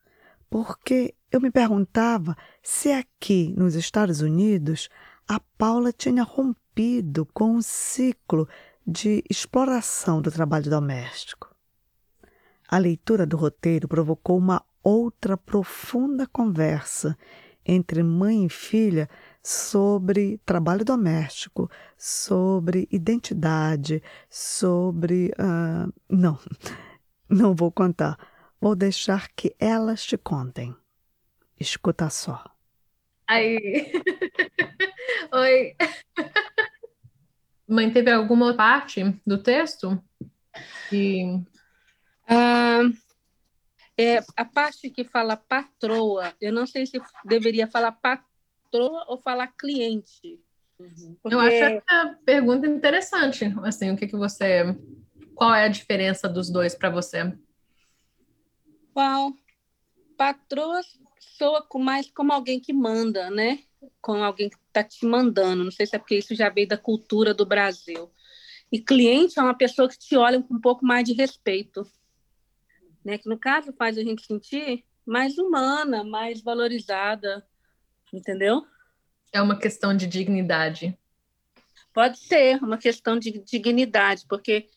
porque 0.49 1.13
eu 1.31 1.41
me 1.41 1.49
perguntava 1.49 2.37
se 2.61 2.91
aqui 2.91 3.53
nos 3.57 3.75
Estados 3.75 4.21
Unidos 4.21 4.89
a 5.27 5.39
Paula 5.57 5.91
tinha 5.91 6.23
rompido 6.23 7.25
com 7.33 7.55
um 7.55 7.61
ciclo 7.61 8.47
de 8.85 9.23
exploração 9.29 10.21
do 10.21 10.31
trabalho 10.31 10.69
doméstico. 10.69 11.53
A 12.67 12.77
leitura 12.77 13.25
do 13.25 13.37
roteiro 13.37 13.87
provocou 13.87 14.37
uma 14.37 14.63
outra 14.83 15.37
profunda 15.37 16.27
conversa 16.27 17.17
entre 17.65 18.03
mãe 18.03 18.45
e 18.45 18.49
filha 18.49 19.09
sobre 19.43 20.39
trabalho 20.45 20.85
doméstico, 20.85 21.69
sobre 21.97 22.87
identidade, 22.89 24.01
sobre. 24.29 25.31
Uh, 25.31 25.93
não, 26.09 26.39
não 27.27 27.53
vou 27.53 27.71
contar. 27.71 28.17
Vou 28.59 28.75
deixar 28.75 29.29
que 29.35 29.53
elas 29.59 30.05
te 30.05 30.17
contem. 30.17 30.73
Escuta 31.59 32.09
só. 32.09 32.41
Aí. 33.27 33.91
Oi. 35.33 35.75
Mãe, 37.67 37.91
teve 37.91 38.11
alguma 38.11 38.55
parte 38.55 39.03
do 39.25 39.41
texto? 39.41 40.01
E... 40.91 41.41
Ah, 42.27 42.81
é, 43.97 44.19
a 44.35 44.45
parte 44.45 44.89
que 44.89 45.03
fala 45.03 45.35
patroa, 45.35 46.33
eu 46.39 46.53
não 46.53 46.65
sei 46.65 46.85
se 46.85 47.01
deveria 47.25 47.67
falar 47.67 47.91
patroa 47.93 48.32
ou 48.81 49.17
falar 49.17 49.47
cliente. 49.47 50.39
Uhum. 50.79 51.15
Porque... 51.21 51.35
Eu 51.35 51.39
acho 51.39 51.55
essa 51.55 52.19
pergunta 52.25 52.67
interessante. 52.67 53.53
Assim, 53.63 53.91
o 53.91 53.97
que, 53.97 54.07
que 54.07 54.15
você. 54.15 54.77
Qual 55.35 55.53
é 55.53 55.65
a 55.65 55.69
diferença 55.69 56.27
dos 56.27 56.49
dois 56.49 56.75
para 56.75 56.89
você? 56.89 57.35
Qual? 58.93 59.33
Patroa 60.17 60.81
soa 61.19 61.65
mais 61.75 62.09
como 62.11 62.31
alguém 62.31 62.59
que 62.59 62.73
manda, 62.73 63.29
né? 63.29 63.59
Com 64.01 64.23
alguém 64.23 64.49
que 64.49 64.57
está 64.67 64.83
te 64.83 65.05
mandando. 65.05 65.63
Não 65.63 65.71
sei 65.71 65.85
se 65.85 65.95
é 65.95 65.99
porque 65.99 66.17
isso 66.17 66.35
já 66.35 66.49
veio 66.49 66.67
da 66.67 66.77
cultura 66.77 67.33
do 67.33 67.45
Brasil. 67.45 68.11
E 68.71 68.79
cliente 68.79 69.39
é 69.39 69.41
uma 69.41 69.57
pessoa 69.57 69.89
que 69.89 69.97
te 69.97 70.15
olha 70.15 70.41
com 70.41 70.55
um 70.55 70.61
pouco 70.61 70.85
mais 70.85 71.03
de 71.03 71.13
respeito 71.13 71.85
né? 73.03 73.17
Que 73.17 73.27
no 73.27 73.37
caso 73.37 73.73
faz 73.73 73.97
a 73.97 74.03
gente 74.03 74.25
sentir 74.25 74.83
mais 75.05 75.37
humana, 75.37 76.03
mais 76.03 76.41
valorizada, 76.41 77.45
entendeu? 78.13 78.65
É 79.33 79.41
uma 79.41 79.57
questão 79.57 79.95
de 79.97 80.05
dignidade. 80.05 80.97
Pode 81.93 82.19
ser 82.19 82.63
uma 82.63 82.77
questão 82.77 83.17
de 83.17 83.31
dignidade, 83.39 84.25
porque 84.29 84.69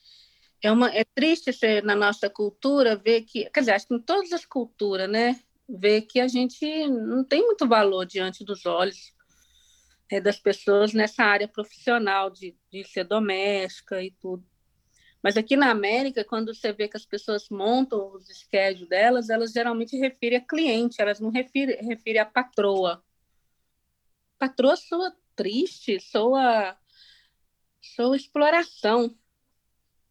é 0.62 0.72
uma 0.72 0.88
é 0.94 1.04
triste 1.04 1.52
ser 1.52 1.82
na 1.82 1.94
nossa 1.94 2.28
cultura 2.28 2.96
ver 2.96 3.22
que, 3.22 3.48
quer 3.50 3.60
dizer, 3.60 3.72
acho 3.72 3.88
que 3.88 3.94
em 3.94 4.00
todas 4.00 4.32
as 4.32 4.44
culturas, 4.44 5.08
né, 5.08 5.38
ver 5.68 6.02
que 6.02 6.20
a 6.20 6.28
gente 6.28 6.88
não 6.88 7.24
tem 7.24 7.44
muito 7.44 7.68
valor 7.68 8.06
diante 8.06 8.44
dos 8.44 8.64
olhos 8.66 9.14
é, 10.10 10.20
das 10.20 10.38
pessoas 10.38 10.92
nessa 10.92 11.24
área 11.24 11.48
profissional 11.48 12.30
de, 12.30 12.56
de 12.70 12.84
ser 12.84 13.04
doméstica 13.04 14.02
e 14.02 14.10
tudo. 14.12 14.44
Mas 15.22 15.36
aqui 15.36 15.56
na 15.56 15.70
América, 15.70 16.24
quando 16.24 16.54
você 16.54 16.72
vê 16.72 16.86
que 16.86 16.96
as 16.96 17.04
pessoas 17.04 17.48
montam 17.50 18.12
os 18.12 18.26
schedules 18.28 18.88
delas, 18.88 19.28
elas 19.28 19.52
geralmente 19.52 19.96
referem 19.96 20.38
a 20.38 20.46
cliente, 20.46 21.00
elas 21.02 21.18
não 21.18 21.30
referem, 21.30 21.76
referem 21.84 22.20
a 22.20 22.26
patroa. 22.26 23.02
Patroa 24.38 24.76
soa 24.76 25.14
triste, 25.34 26.00
soa, 26.00 26.76
soa 27.80 28.16
exploração. 28.16 29.14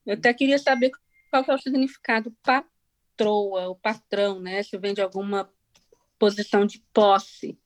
Eu 0.05 0.13
até 0.13 0.33
queria 0.33 0.59
saber 0.59 0.91
qual 1.29 1.43
que 1.43 1.51
é 1.51 1.55
o 1.55 1.59
significado 1.59 2.35
patroa, 2.43 3.69
o 3.69 3.75
patrão, 3.75 4.39
né? 4.39 4.63
Se 4.63 4.77
vem 4.77 4.93
de 4.93 5.01
alguma 5.01 5.49
posição 6.17 6.65
de 6.65 6.79
posse. 6.93 7.57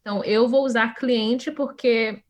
Então, 0.00 0.22
eu 0.24 0.48
vou 0.48 0.64
usar 0.64 0.94
cliente 0.94 1.50
porque 1.50 2.22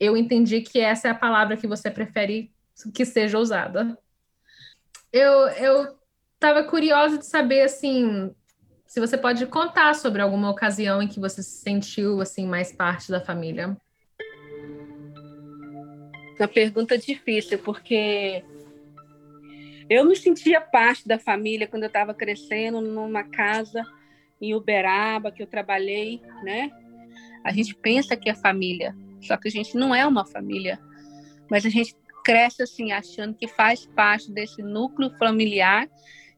eu 0.00 0.16
entendi 0.16 0.62
que 0.62 0.80
essa 0.80 1.08
é 1.08 1.10
a 1.10 1.14
palavra 1.14 1.56
que 1.56 1.66
você 1.66 1.90
prefere 1.90 2.52
que 2.94 3.04
seja 3.04 3.38
usada 3.38 3.98
eu, 5.12 5.48
eu 5.48 5.98
curiosa 6.68 7.18
de 7.18 7.26
saber, 7.26 7.62
assim, 7.62 8.34
se 8.88 8.98
você 8.98 9.18
pode 9.18 9.44
contar 9.46 9.94
sobre 9.94 10.22
alguma 10.22 10.50
ocasião 10.50 11.02
em 11.02 11.06
que 11.06 11.20
você 11.20 11.42
se 11.42 11.60
sentiu, 11.60 12.22
assim, 12.22 12.46
mais 12.46 12.72
parte 12.72 13.10
da 13.10 13.20
família. 13.20 13.76
Uma 16.40 16.48
pergunta 16.48 16.96
difícil, 16.96 17.58
porque 17.58 18.42
eu 19.90 20.06
me 20.06 20.16
sentia 20.16 20.58
parte 20.62 21.06
da 21.06 21.18
família 21.18 21.66
quando 21.66 21.82
eu 21.82 21.88
estava 21.88 22.14
crescendo 22.14 22.80
numa 22.80 23.24
casa 23.24 23.84
em 24.40 24.54
Uberaba, 24.54 25.30
que 25.30 25.42
eu 25.42 25.46
trabalhei, 25.46 26.22
né? 26.42 26.70
A 27.44 27.52
gente 27.52 27.74
pensa 27.74 28.16
que 28.16 28.30
é 28.30 28.34
família, 28.34 28.96
só 29.20 29.36
que 29.36 29.48
a 29.48 29.50
gente 29.50 29.76
não 29.76 29.94
é 29.94 30.06
uma 30.06 30.24
família, 30.24 30.78
mas 31.50 31.66
a 31.66 31.68
gente 31.68 31.94
cresce 32.24 32.62
assim, 32.62 32.90
achando 32.92 33.34
que 33.34 33.48
faz 33.48 33.84
parte 33.84 34.32
desse 34.32 34.62
núcleo 34.62 35.10
familiar 35.18 35.86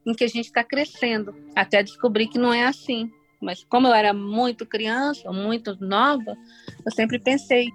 em 0.05 0.13
que 0.13 0.23
a 0.23 0.27
gente 0.27 0.45
está 0.45 0.63
crescendo, 0.63 1.33
até 1.55 1.83
descobrir 1.83 2.27
que 2.27 2.39
não 2.39 2.53
é 2.53 2.65
assim. 2.65 3.11
Mas 3.41 3.63
como 3.63 3.87
eu 3.87 3.93
era 3.93 4.13
muito 4.13 4.65
criança, 4.65 5.31
muito 5.31 5.75
nova, 5.79 6.37
eu 6.85 6.91
sempre 6.91 7.19
pensei, 7.19 7.69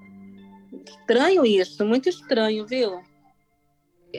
estranho 0.86 1.44
isso, 1.44 1.84
muito 1.84 2.08
estranho, 2.08 2.66
viu? 2.66 3.02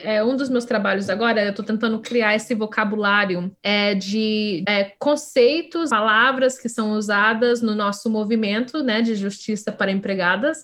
É, 0.03 0.23
um 0.23 0.35
dos 0.35 0.49
meus 0.49 0.65
trabalhos 0.65 1.09
agora, 1.09 1.43
eu 1.43 1.49
estou 1.49 1.65
tentando 1.65 1.99
criar 1.99 2.35
esse 2.35 2.53
vocabulário 2.53 3.51
é, 3.61 3.93
de 3.93 4.63
é, 4.67 4.91
conceitos, 4.99 5.89
palavras 5.89 6.59
que 6.59 6.69
são 6.69 6.91
usadas 6.91 7.61
no 7.61 7.75
nosso 7.75 8.09
movimento 8.09 8.83
né, 8.83 9.01
de 9.01 9.15
justiça 9.15 9.71
para 9.71 9.91
empregadas 9.91 10.63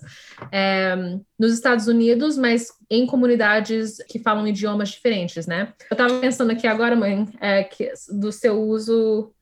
é, 0.50 0.94
nos 1.38 1.52
Estados 1.52 1.86
Unidos, 1.86 2.36
mas 2.36 2.68
em 2.90 3.06
comunidades 3.06 3.98
que 4.08 4.18
falam 4.18 4.46
idiomas 4.46 4.90
diferentes, 4.90 5.46
né? 5.46 5.72
Eu 5.90 5.94
estava 5.94 6.20
pensando 6.20 6.52
aqui 6.52 6.66
agora, 6.66 6.94
mãe, 6.94 7.26
é, 7.40 7.64
que, 7.64 7.90
do 8.10 8.30
seu 8.30 8.60
uso 8.60 9.32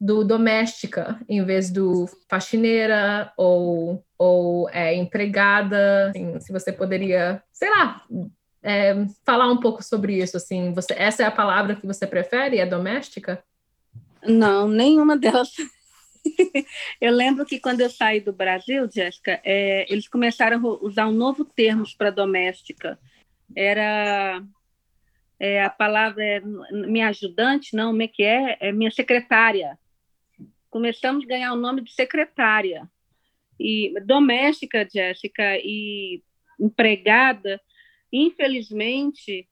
do 0.00 0.22
doméstica 0.22 1.18
em 1.28 1.44
vez 1.44 1.70
do 1.70 2.08
faxineira 2.28 3.32
ou, 3.36 4.04
ou 4.16 4.70
é, 4.70 4.94
empregada, 4.94 6.10
assim, 6.10 6.38
se 6.40 6.52
você 6.52 6.72
poderia, 6.72 7.42
sei 7.52 7.68
lá, 7.70 8.02
é, 8.62 8.94
falar 9.24 9.50
um 9.50 9.60
pouco 9.60 9.82
sobre 9.82 10.18
isso, 10.18 10.36
assim, 10.36 10.72
você, 10.72 10.94
essa 10.94 11.22
é 11.22 11.26
a 11.26 11.30
palavra 11.30 11.76
que 11.76 11.86
você 11.86 12.06
prefere, 12.06 12.58
é 12.58 12.66
doméstica? 12.66 13.42
Não, 14.26 14.68
nenhuma 14.68 15.16
delas. 15.16 15.50
eu 17.00 17.12
lembro 17.12 17.44
que 17.44 17.60
quando 17.60 17.80
eu 17.80 17.90
saí 17.90 18.20
do 18.20 18.32
Brasil, 18.32 18.88
Jéssica, 18.90 19.40
é, 19.44 19.90
eles 19.92 20.08
começaram 20.08 20.58
a 20.58 20.84
usar 20.84 21.06
um 21.06 21.12
novo 21.12 21.44
termo 21.44 21.84
para 21.96 22.10
doméstica. 22.10 22.98
Era 23.56 24.42
é, 25.38 25.62
a 25.62 25.70
palavra 25.70 26.24
é, 26.24 26.40
minha 26.40 27.08
ajudante, 27.08 27.74
não, 27.74 27.90
como 27.90 28.02
é 28.02 28.08
que 28.08 28.24
é? 28.24 28.56
É 28.60 28.72
minha 28.72 28.90
secretária. 28.90 29.78
Começamos 30.68 31.24
a 31.24 31.28
ganhar 31.28 31.52
o 31.52 31.56
nome 31.56 31.82
de 31.82 31.92
secretária. 31.92 32.88
E 33.58 33.94
doméstica, 34.04 34.86
Jéssica, 34.88 35.56
e 35.58 36.22
empregada, 36.60 37.60
infelizmente, 38.12 39.48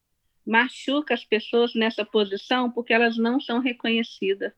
machuca 0.46 1.14
as 1.14 1.24
pessoas 1.24 1.74
nessa 1.74 2.04
posição 2.04 2.70
porque 2.70 2.92
elas 2.92 3.16
não 3.16 3.40
são 3.40 3.60
reconhecidas. 3.60 4.52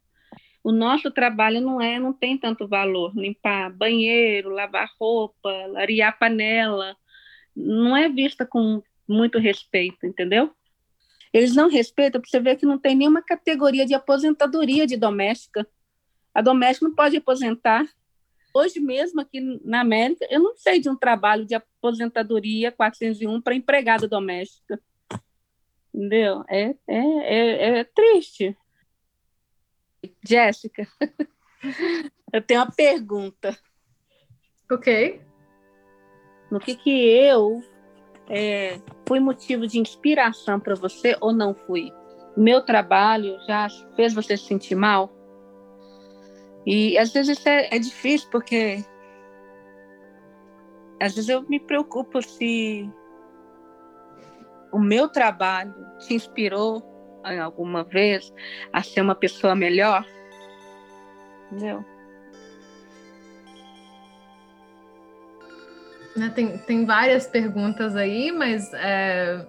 O 0.63 0.73
nosso 0.73 1.11
trabalho 1.11 1.61
não 1.61 1.81
é, 1.81 1.99
não 1.99 2.13
tem 2.13 2.37
tanto 2.37 2.69
valor. 2.69 3.17
Limpar 3.17 3.73
banheiro, 3.73 4.51
lavar 4.51 4.91
roupa, 5.01 5.51
arear 5.77 6.19
panela, 6.19 6.97
não 7.57 7.97
é 7.97 8.09
vista 8.09 8.45
com 8.45 8.83
muito 9.09 9.39
respeito, 9.39 10.07
entendeu? 10.07 10.53
Eles 11.33 11.55
não 11.55 11.69
respeitam, 11.69 12.21
porque 12.21 12.31
você 12.31 12.41
vê 12.41 12.57
que 12.57 12.67
não 12.67 12.79
tem 12.79 12.95
nenhuma 12.95 13.23
categoria 13.23 13.87
de 13.87 13.95
aposentadoria 13.95 14.87
de 14.87 14.97
doméstica. 14.97 15.67
A 16.35 16.41
doméstica 16.41 16.87
não 16.87 16.95
pode 16.95 17.17
aposentar, 17.17 17.87
Hoje 18.59 18.81
mesmo, 18.81 19.21
aqui 19.21 19.41
na 19.65 19.83
América, 19.83 20.27
eu 20.29 20.41
não 20.41 20.57
sei 20.57 20.81
de 20.81 20.91
um 20.91 20.97
trabalho 20.97 21.47
de 21.47 21.55
aposentadoria 21.55 22.73
401 22.73 23.41
para 23.41 23.55
empregada 23.55 24.09
doméstica. 24.09 24.81
Entendeu? 25.95 26.43
É, 26.49 26.75
é, 26.89 26.99
é, 26.99 27.79
é 27.79 27.85
triste. 27.85 28.59
Jéssica, 30.27 30.89
eu 32.33 32.43
tenho 32.43 32.59
uma 32.59 32.73
pergunta. 32.73 33.57
Ok. 34.69 35.21
No 36.51 36.59
que 36.59 36.75
que 36.75 36.91
eu 36.91 37.63
é, 38.29 38.81
fui 39.07 39.21
motivo 39.21 39.69
de 39.69 39.79
inspiração 39.79 40.59
para 40.59 40.75
você 40.75 41.17
ou 41.21 41.33
não 41.33 41.55
fui? 41.55 41.93
Meu 42.37 42.61
trabalho 42.61 43.39
já 43.47 43.69
fez 43.95 44.13
você 44.13 44.37
se 44.37 44.47
sentir 44.47 44.75
mal? 44.75 45.17
E 46.67 46.99
às 46.99 47.13
vezes 47.13 47.45
é, 47.47 47.75
é 47.75 47.79
difícil, 47.79 48.29
porque 48.31 48.85
às 51.01 51.15
vezes 51.15 51.29
eu 51.29 51.43
me 51.43 51.61
preocupo 51.61 52.21
se 52.23 52.91
o 54.73 54.79
meu 54.79 55.09
trabalho 55.09 55.75
te 55.99 56.15
inspirou 56.15 56.83
alguma 57.43 57.85
vez 57.85 58.33
a 58.73 58.83
ser 58.83 59.01
uma 59.01 59.15
pessoa 59.15 59.55
melhor. 59.55 60.05
Entendeu? 61.51 61.85
Né, 66.17 66.33
tem, 66.35 66.59
tem 66.59 66.85
várias 66.85 67.27
perguntas 67.27 67.95
aí, 67.95 68.33
mas 68.33 68.73
é, 68.75 69.47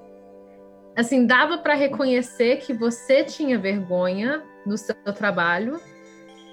assim, 0.96 1.26
dava 1.26 1.58
para 1.58 1.74
reconhecer 1.74 2.58
que 2.58 2.74
você 2.74 3.24
tinha 3.24 3.58
vergonha 3.58 4.44
no 4.66 4.78
seu 4.78 4.96
trabalho, 5.16 5.82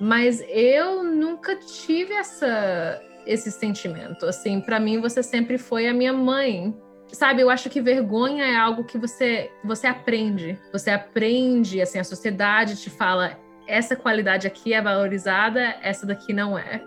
mas 0.01 0.43
eu 0.49 1.03
nunca 1.03 1.57
tive 1.57 2.15
essa 2.15 3.03
esse 3.27 3.51
sentimento. 3.51 4.25
Assim, 4.25 4.61
para 4.61 4.79
mim 4.79 5.01
você 5.01 5.23
sempre 5.23 5.59
foi 5.59 5.89
a 5.89 5.95
minha 5.95 6.13
mãe. 6.13 6.77
Sabe, 7.13 7.41
eu 7.41 7.51
acho 7.51 7.71
que 7.71 7.81
vergonha 7.81 8.45
é 8.45 8.57
algo 8.57 8.85
que 8.85 8.99
você 8.99 9.51
você 9.65 9.87
aprende. 9.87 10.59
Você 10.73 10.91
aprende, 10.91 11.81
assim, 11.81 11.99
a 11.99 12.05
sociedade 12.05 12.77
te 12.77 12.91
fala 12.91 13.39
essa 13.67 13.97
qualidade 13.97 14.47
aqui 14.47 14.73
é 14.73 14.81
valorizada, 14.81 15.77
essa 15.83 16.07
daqui 16.07 16.33
não 16.33 16.59
é. 16.59 16.83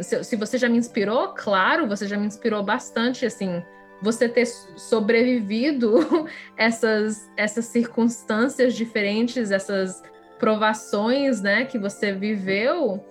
Se, 0.00 0.24
se 0.24 0.36
você 0.36 0.58
já 0.58 0.68
me 0.68 0.78
inspirou, 0.78 1.28
claro, 1.28 1.86
você 1.86 2.06
já 2.06 2.16
me 2.16 2.26
inspirou 2.26 2.62
bastante, 2.62 3.26
assim, 3.26 3.62
você 4.02 4.28
ter 4.28 4.46
sobrevivido 4.46 6.26
essas, 6.56 7.30
essas 7.36 7.66
circunstâncias 7.66 8.74
diferentes, 8.74 9.50
essas 9.50 10.02
provações, 10.38 11.40
né, 11.40 11.64
que 11.64 11.78
você 11.78 12.12
viveu, 12.12 13.04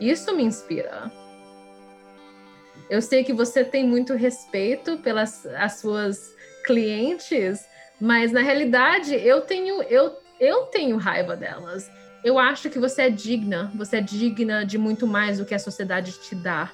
isso 0.00 0.34
me 0.34 0.42
inspira. 0.42 1.10
Eu 2.88 3.00
sei 3.00 3.22
que 3.22 3.32
você 3.32 3.64
tem 3.64 3.86
muito 3.86 4.14
respeito 4.14 4.98
pelas 4.98 5.46
as 5.46 5.74
suas 5.74 6.34
clientes, 6.64 7.64
mas 8.00 8.32
na 8.32 8.40
realidade 8.40 9.14
eu 9.14 9.42
tenho 9.42 9.82
eu, 9.84 10.16
eu 10.40 10.62
tenho 10.66 10.96
raiva 10.96 11.36
delas. 11.36 11.88
Eu 12.22 12.38
acho 12.38 12.68
que 12.68 12.78
você 12.78 13.02
é 13.02 13.10
digna, 13.10 13.70
você 13.74 13.98
é 13.98 14.00
digna 14.00 14.64
de 14.64 14.76
muito 14.76 15.06
mais 15.06 15.38
do 15.38 15.44
que 15.44 15.54
a 15.54 15.58
sociedade 15.58 16.12
te 16.20 16.34
dá. 16.34 16.70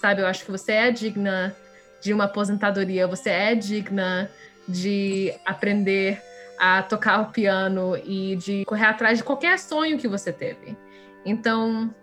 Sabe? 0.00 0.20
Eu 0.20 0.26
acho 0.26 0.44
que 0.44 0.50
você 0.50 0.72
é 0.72 0.90
digna 0.90 1.56
de 2.00 2.12
uma 2.12 2.24
aposentadoria, 2.24 3.06
você 3.06 3.30
é 3.30 3.54
digna 3.54 4.30
de 4.68 5.34
aprender 5.44 6.22
a 6.58 6.82
tocar 6.82 7.22
o 7.22 7.32
piano 7.32 7.96
e 7.96 8.36
de 8.36 8.64
correr 8.64 8.86
atrás 8.86 9.18
de 9.18 9.24
qualquer 9.24 9.58
sonho 9.58 9.98
que 9.98 10.08
você 10.08 10.32
teve. 10.32 10.76
Então, 11.24 11.94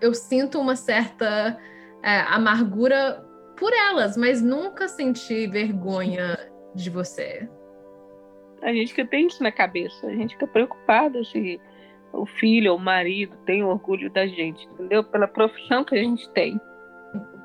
eu 0.00 0.12
sinto 0.14 0.60
uma 0.60 0.76
certa 0.76 1.58
é, 2.02 2.20
amargura 2.20 3.24
por 3.56 3.72
elas, 3.72 4.16
mas 4.16 4.42
nunca 4.42 4.88
senti 4.88 5.46
vergonha 5.46 6.38
de 6.74 6.90
você. 6.90 7.48
A 8.62 8.72
gente 8.72 8.94
que 8.94 9.04
tem 9.04 9.26
isso 9.26 9.42
na 9.42 9.52
cabeça, 9.52 10.06
a 10.06 10.12
gente 10.12 10.34
fica 10.34 10.46
preocupado 10.46 11.24
se 11.24 11.60
o 12.12 12.26
filho 12.26 12.72
ou 12.72 12.78
o 12.78 12.80
marido 12.80 13.36
tem 13.44 13.62
orgulho 13.62 14.10
da 14.10 14.26
gente, 14.26 14.66
entendeu? 14.66 15.04
Pela 15.04 15.28
profissão 15.28 15.84
que 15.84 15.94
a 15.94 15.98
gente 15.98 16.28
tem. 16.30 16.60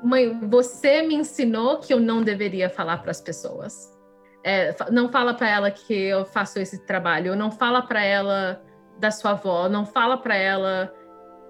Mãe, 0.02 0.38
você 0.48 1.02
me 1.02 1.14
ensinou 1.14 1.78
que 1.78 1.92
eu 1.92 2.00
não 2.00 2.22
deveria 2.22 2.70
falar 2.70 2.98
para 2.98 3.10
as 3.10 3.20
pessoas. 3.20 3.99
É, 4.42 4.74
não 4.90 5.10
fala 5.10 5.34
para 5.34 5.48
ela 5.48 5.70
que 5.70 5.92
eu 5.92 6.24
faço 6.24 6.58
esse 6.58 6.84
trabalho, 6.86 7.36
não 7.36 7.50
fala 7.50 7.82
para 7.82 8.02
ela 8.02 8.62
da 8.98 9.10
sua 9.10 9.32
avó, 9.32 9.68
não 9.68 9.84
fala 9.84 10.16
para 10.16 10.34
ela 10.34 10.92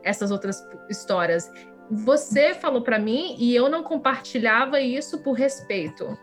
essas 0.03 0.31
outras 0.31 0.67
histórias. 0.89 1.51
Você 1.91 2.55
falou 2.55 2.83
para 2.83 2.99
mim 2.99 3.37
e 3.39 3.55
eu 3.55 3.69
não 3.69 3.83
compartilhava 3.83 4.81
isso 4.81 5.23
por 5.23 5.33
respeito, 5.33 6.17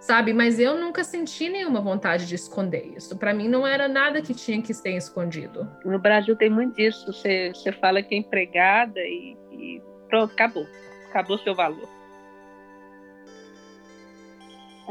sabe? 0.00 0.32
Mas 0.32 0.58
eu 0.58 0.76
nunca 0.76 1.02
senti 1.02 1.48
nenhuma 1.48 1.80
vontade 1.80 2.26
de 2.26 2.34
esconder 2.34 2.92
isso. 2.96 3.16
Para 3.16 3.34
mim 3.34 3.48
não 3.48 3.66
era 3.66 3.88
nada 3.88 4.20
que 4.22 4.34
tinha 4.34 4.60
que 4.60 4.74
ser 4.74 4.96
escondido. 4.96 5.68
No 5.84 5.98
Brasil 5.98 6.36
tem 6.36 6.50
muito 6.50 6.76
disso. 6.76 7.12
Você, 7.12 7.52
você 7.54 7.72
fala 7.72 8.02
que 8.02 8.14
é 8.14 8.18
empregada 8.18 9.00
e, 9.00 9.36
e 9.52 9.82
pronto, 10.08 10.32
acabou 10.32 10.66
acabou 11.08 11.38
seu 11.38 11.54
valor. 11.54 11.88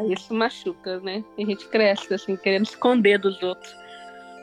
Isso 0.05 0.33
machuca, 0.33 0.99
né? 0.99 1.23
A 1.37 1.41
gente 1.41 1.67
cresce 1.69 2.13
assim, 2.13 2.35
querendo 2.35 2.65
esconder 2.65 3.17
dos 3.17 3.41
outros. 3.41 3.75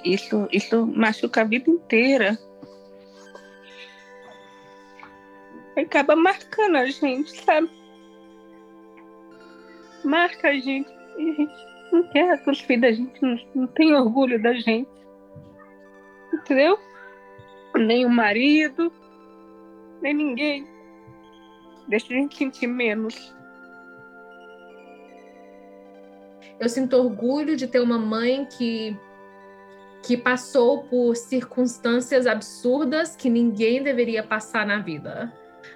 Isso, 0.04 0.48
isso 0.50 0.86
machuca 0.86 1.42
a 1.42 1.44
vida 1.44 1.70
inteira. 1.70 2.38
Acaba 5.76 6.16
marcando 6.16 6.76
a 6.76 6.86
gente, 6.86 7.30
sabe? 7.44 7.70
Marca 10.04 10.48
a 10.48 10.54
gente. 10.54 10.90
E 11.18 11.30
a 11.30 11.34
gente 11.34 11.52
não 11.92 12.02
quer 12.08 12.42
que 12.42 12.50
os 12.50 12.60
filhos 12.60 12.82
da 12.82 12.92
gente 12.92 13.22
não, 13.22 13.38
não 13.54 13.66
tem 13.68 13.94
orgulho 13.94 14.42
da 14.42 14.54
gente. 14.54 14.90
Entendeu? 16.32 16.78
Nem 17.76 18.04
o 18.04 18.10
marido, 18.10 18.92
nem 20.02 20.14
ninguém. 20.14 20.66
Deixa 21.88 22.12
a 22.12 22.16
gente 22.16 22.36
sentir 22.36 22.66
menos. 22.66 23.34
Eu 26.58 26.68
sinto 26.68 26.96
orgulho 26.96 27.56
de 27.56 27.66
ter 27.66 27.80
uma 27.80 27.98
mãe 27.98 28.46
que 28.46 28.96
que 30.06 30.18
passou 30.18 30.82
por 30.84 31.16
circunstâncias 31.16 32.26
absurdas 32.26 33.16
que 33.16 33.30
ninguém 33.30 33.82
deveria 33.82 34.22
passar 34.22 34.66
na 34.66 34.78
vida. 34.78 35.32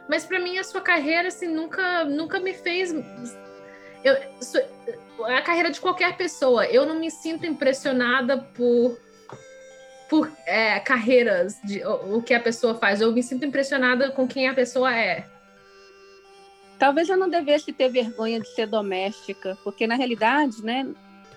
Mas 0.07 0.27
para 0.27 0.39
mim 0.39 0.59
a 0.59 0.65
sua 0.65 0.83
carreira 0.83 1.29
assim 1.29 1.49
nunca 1.49 2.05
nunca 2.05 2.39
me 2.39 2.53
fez 2.53 2.95
eu, 4.05 4.17
a 5.25 5.41
carreira 5.43 5.71
de 5.71 5.81
qualquer 5.81 6.17
pessoa. 6.17 6.67
Eu 6.67 6.87
não 6.87 6.99
me 6.99 7.11
sinto 7.11 7.47
impressionada 7.47 8.39
por 8.39 8.99
por 10.09 10.31
é, 10.47 10.81
carreiras 10.81 11.61
de 11.65 11.85
o, 11.85 12.19
o 12.19 12.23
que 12.23 12.33
a 12.33 12.41
pessoa 12.41 12.75
faz. 12.75 13.01
Eu 13.01 13.13
me 13.13 13.23
sinto 13.23 13.45
impressionada 13.45 14.11
com 14.11 14.27
quem 14.27 14.49
a 14.49 14.55
pessoa 14.55 14.95
é. 14.95 15.27
Talvez 16.79 17.09
eu 17.09 17.17
não 17.17 17.29
devesse 17.29 17.73
ter 17.73 17.89
vergonha 17.89 18.41
de 18.41 18.49
ser 18.49 18.67
doméstica, 18.67 19.59
porque 19.65 19.87
na 19.87 19.97
realidade, 19.97 20.63
né, 20.63 20.87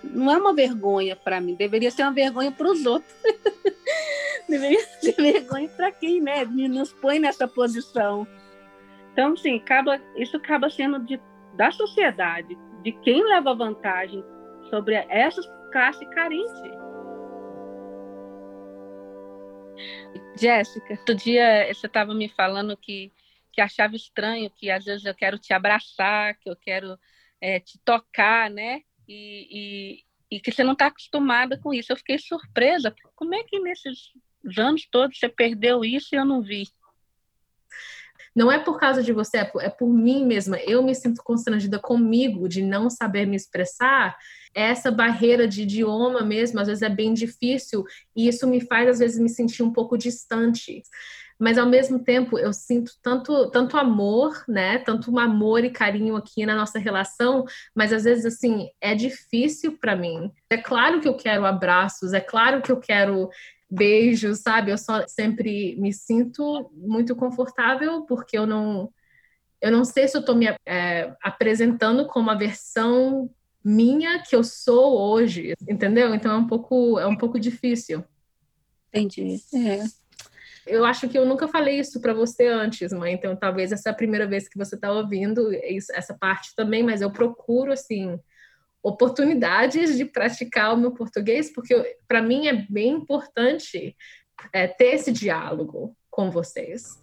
não 0.04 0.32
é 0.32 0.38
uma 0.38 0.54
vergonha 0.54 1.16
para 1.16 1.42
mim, 1.42 1.56
deveria 1.56 1.89
ser 1.89 2.04
uma 2.04 2.12
vergonha 2.12 2.52
para 2.52 2.70
os 2.70 2.86
outros. 2.86 3.14
deveria 4.48 4.84
ser 5.02 5.14
vergonha 5.14 5.70
para 5.70 5.92
quem, 5.92 6.22
né, 6.22 6.46
nos 6.46 6.94
põe 6.94 7.20
nessa 7.20 7.48
posição. 7.48 8.28
Então, 9.12 9.36
sim, 9.36 9.58
acaba, 9.58 10.00
isso 10.16 10.38
acaba 10.38 10.70
sendo 10.70 11.00
de, 11.00 11.20
da 11.56 11.72
sociedade, 11.72 12.58
de 12.84 12.92
quem 12.92 13.24
leva 13.24 13.56
vantagem 13.56 14.24
sobre 14.70 14.96
essa 14.96 15.42
classe 15.72 16.06
carente. 16.08 16.72
Jéssica, 20.39 20.94
outro 20.94 21.16
dia 21.16 21.68
você 21.74 21.88
estava 21.88 22.14
me 22.14 22.30
falando 22.30 22.76
que 22.78 23.12
que 23.52 23.62
achava 23.62 23.95
estranho, 23.95 24.49
que 24.49 24.70
às 24.70 24.86
vezes 24.86 25.06
eu 25.06 25.14
quero 25.14 25.38
te 25.38 25.54
abraçar, 25.54 26.36
que 26.39 26.49
eu 26.49 26.56
quero 26.56 26.97
é, 27.39 27.60
te 27.60 27.80
tocar, 27.84 28.49
né? 28.49 28.82
E, 29.08 29.47
e, 29.52 30.38
e 30.38 30.39
que 30.39 30.52
você 30.52 30.64
não 30.64 30.74
está 30.74 30.88
acostumada 30.88 31.58
com 31.58 31.74
isso. 31.74 31.91
Eu 31.91 31.97
fiquei 31.97 32.18
surpresa. 32.18 32.95
Como 33.16 33.36
é 33.36 33.43
que 33.43 33.60
nesses 33.60 34.12
anos 34.58 34.88
todos 34.89 35.20
você 35.20 35.28
perdeu 35.28 35.84
isso 35.84 36.10
e 36.14 36.18
eu 36.18 36.26
não 36.26 36.41
vi? 36.41 36.64
Não 38.34 38.49
é 38.49 38.58
por 38.58 38.80
causa 38.80 39.04
de 39.04 39.12
você, 39.12 39.39
é 39.39 39.43
por, 39.43 39.62
é 39.62 39.70
por 39.70 39.89
mim 39.89 40.26
mesma. 40.26 40.58
Eu 40.60 40.82
me 40.82 40.95
sinto 40.95 41.22
constrangida 41.22 41.78
comigo 41.78 42.47
de 42.47 42.62
não 42.62 42.89
saber 42.89 43.26
me 43.26 43.36
expressar. 43.36 44.16
Essa 44.54 44.89
barreira 44.89 45.47
de 45.47 45.64
idioma 45.64 46.22
mesmo, 46.22 46.60
às 46.60 46.68
vezes 46.68 46.82
é 46.82 46.89
bem 46.89 47.14
difícil 47.14 47.84
e 48.16 48.28
isso 48.28 48.47
me 48.47 48.62
faz 48.62 48.88
às 48.88 48.99
vezes 48.99 49.20
me 49.20 49.30
sentir 49.30 49.64
um 49.64 49.72
pouco 49.72 49.97
distante 49.97 50.82
mas 51.42 51.58
ao 51.58 51.66
mesmo 51.66 51.98
tempo 51.98 52.38
eu 52.38 52.54
sinto 52.54 52.92
tanto, 53.02 53.50
tanto 53.50 53.76
amor, 53.76 54.44
né? 54.48 54.78
Tanto 54.78 55.12
um 55.12 55.18
amor 55.18 55.64
e 55.66 55.72
carinho 55.72 56.16
aqui 56.16 56.46
na 56.46 56.56
nossa 56.56 56.78
relação, 56.78 57.46
mas 57.74 57.92
às 57.92 58.04
vezes 58.04 58.28
assim 58.28 58.70
é 58.80 58.94
difícil 58.94 59.76
para 59.80 59.96
mim. 59.96 60.32
É 60.52 60.58
claro 60.58 61.02
que 61.02 61.08
eu 61.08 61.16
quero 61.16 61.44
abraços, 61.44 62.14
é 62.14 62.22
claro 62.22 62.62
que 62.62 62.72
eu 62.72 62.80
quero 62.80 63.28
beijos, 63.68 64.42
sabe? 64.42 64.70
Eu 64.70 64.78
só 64.78 65.08
sempre 65.08 65.76
me 65.80 65.92
sinto 65.92 66.70
muito 66.76 67.16
confortável 67.16 68.04
porque 68.04 68.38
eu 68.38 68.46
não 68.46 68.94
eu 69.60 69.72
não 69.72 69.84
sei 69.84 70.08
se 70.08 70.16
eu 70.16 70.22
estou 70.22 70.36
me 70.36 70.46
é, 70.64 71.16
apresentando 71.24 72.06
como 72.06 72.30
a 72.30 72.36
versão 72.36 73.32
minha 73.66 74.22
que 74.22 74.36
eu 74.36 74.44
sou 74.44 74.96
hoje, 74.96 75.56
entendeu? 75.68 76.14
Então 76.14 76.32
é 76.34 76.38
um 76.38 76.46
pouco 76.46 77.00
é 77.00 77.08
um 77.08 77.18
pouco 77.18 77.39
difícil. 77.39 78.04
Entendi. 78.94 79.42
É. 79.56 80.01
Eu 80.72 80.86
acho 80.86 81.09
que 81.09 81.17
eu 81.17 81.26
nunca 81.26 81.49
falei 81.49 81.80
isso 81.80 81.99
para 81.99 82.13
você 82.13 82.47
antes, 82.47 82.93
mãe. 82.93 83.13
Então, 83.13 83.36
talvez 83.36 83.74
essa 83.74 83.89
é 83.89 83.91
a 83.91 83.95
primeira 83.95 84.26
vez 84.26 84.47
que 84.47 84.57
você 84.57 84.76
está 84.76 84.89
ouvindo 84.89 85.51
essa 85.91 86.13
parte 86.13 86.55
também, 86.55 86.82
mas 86.82 87.01
eu 87.01 87.11
procuro, 87.11 87.74
assim, 87.74 88.17
oportunidades 88.82 89.97
de 89.97 90.05
praticar 90.05 90.74
o 90.74 90.78
meu 90.78 90.93
português, 90.93 91.53
porque 91.53 91.97
para 92.07 92.22
mim 92.22 92.47
é 92.47 92.65
bem 92.69 92.93
importante 92.93 93.97
é, 94.53 94.65
ter 94.65 94.95
esse 94.95 95.11
diálogo 95.11 95.93
com 96.09 96.32
vocês. 96.32 96.97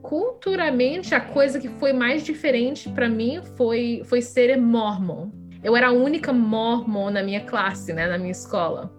Culturalmente, 0.00 1.16
a 1.16 1.20
coisa 1.20 1.58
que 1.58 1.68
foi 1.68 1.92
mais 1.92 2.24
diferente 2.24 2.88
para 2.88 3.08
mim 3.08 3.42
foi, 3.56 4.02
foi 4.04 4.22
ser 4.22 4.56
mormon 4.56 5.40
eu 5.62 5.76
era 5.76 5.88
a 5.88 5.92
única 5.92 6.32
mormon 6.32 7.10
na 7.10 7.22
minha 7.22 7.44
classe, 7.44 7.92
né, 7.92 8.06
na 8.06 8.16
minha 8.16 8.30
escola. 8.30 8.90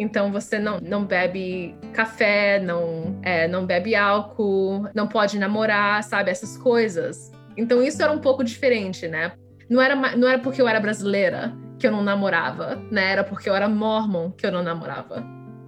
Então 0.00 0.32
você 0.32 0.58
não, 0.58 0.80
não 0.80 1.04
bebe 1.04 1.76
café, 1.92 2.58
não, 2.58 3.20
é, 3.22 3.46
não 3.46 3.66
bebe 3.66 3.94
álcool, 3.94 4.88
não 4.94 5.06
pode 5.06 5.38
namorar, 5.38 6.02
sabe? 6.02 6.30
Essas 6.30 6.56
coisas. 6.56 7.30
Então 7.56 7.82
isso 7.82 8.02
era 8.02 8.10
um 8.10 8.18
pouco 8.18 8.42
diferente, 8.42 9.06
né? 9.06 9.32
não 9.70 9.80
era, 9.80 9.94
não 10.16 10.28
era 10.28 10.40
porque 10.40 10.60
eu 10.60 10.66
era 10.66 10.80
brasileira 10.80 11.56
que 11.78 11.86
eu 11.86 11.92
não 11.92 12.02
namorava, 12.02 12.74
né? 12.90 13.12
Era 13.12 13.24
porque 13.24 13.48
eu 13.48 13.54
era 13.54 13.68
mormon 13.68 14.32
que 14.32 14.44
eu 14.44 14.50
não 14.50 14.62
namorava. 14.62 15.24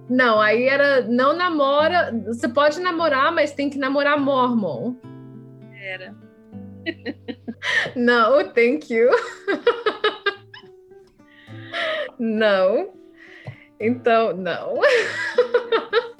Não, 0.09 0.41
aí 0.41 0.67
era 0.67 1.01
não 1.07 1.33
namora. 1.33 2.13
Você 2.27 2.49
pode 2.49 2.81
namorar, 2.81 3.31
mas 3.31 3.53
tem 3.53 3.69
que 3.69 3.79
namorar 3.79 4.19
mormon. 4.19 4.95
Era. 5.81 6.13
Não, 7.95 8.43
thank 8.51 8.93
you. 8.93 9.09
Não. 12.19 12.93
Então, 13.85 14.35
não. 14.35 14.79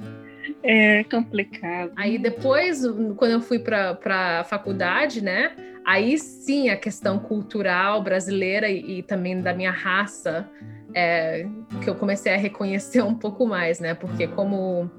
É 0.66 1.03
complicado. 1.03 1.91
Aí 1.97 2.18
depois, 2.18 2.84
quando 3.18 3.32
eu 3.32 3.41
fui 3.41 3.59
para 3.59 4.39
a 4.39 4.45
faculdade, 4.45 5.22
né? 5.22 5.51
Aí 5.86 6.18
sim 6.18 6.70
a 6.70 6.78
questão 6.78 7.20
cultural 7.20 8.01
brasileira 8.01 8.70
e, 8.70 8.99
e 8.99 9.03
também 9.03 9.41
da 9.41 9.53
minha 9.53 9.72
raça 9.72 10.49
é, 10.93 11.45
que 11.84 11.89
eu 11.89 11.95
comecei 11.95 12.34
a 12.34 12.38
reconhecer 12.38 13.01
um 13.01 13.14
pouco 13.14 13.45
mais, 13.45 13.82
né? 13.82 13.93
Porque 13.93 14.26
como 14.26 14.89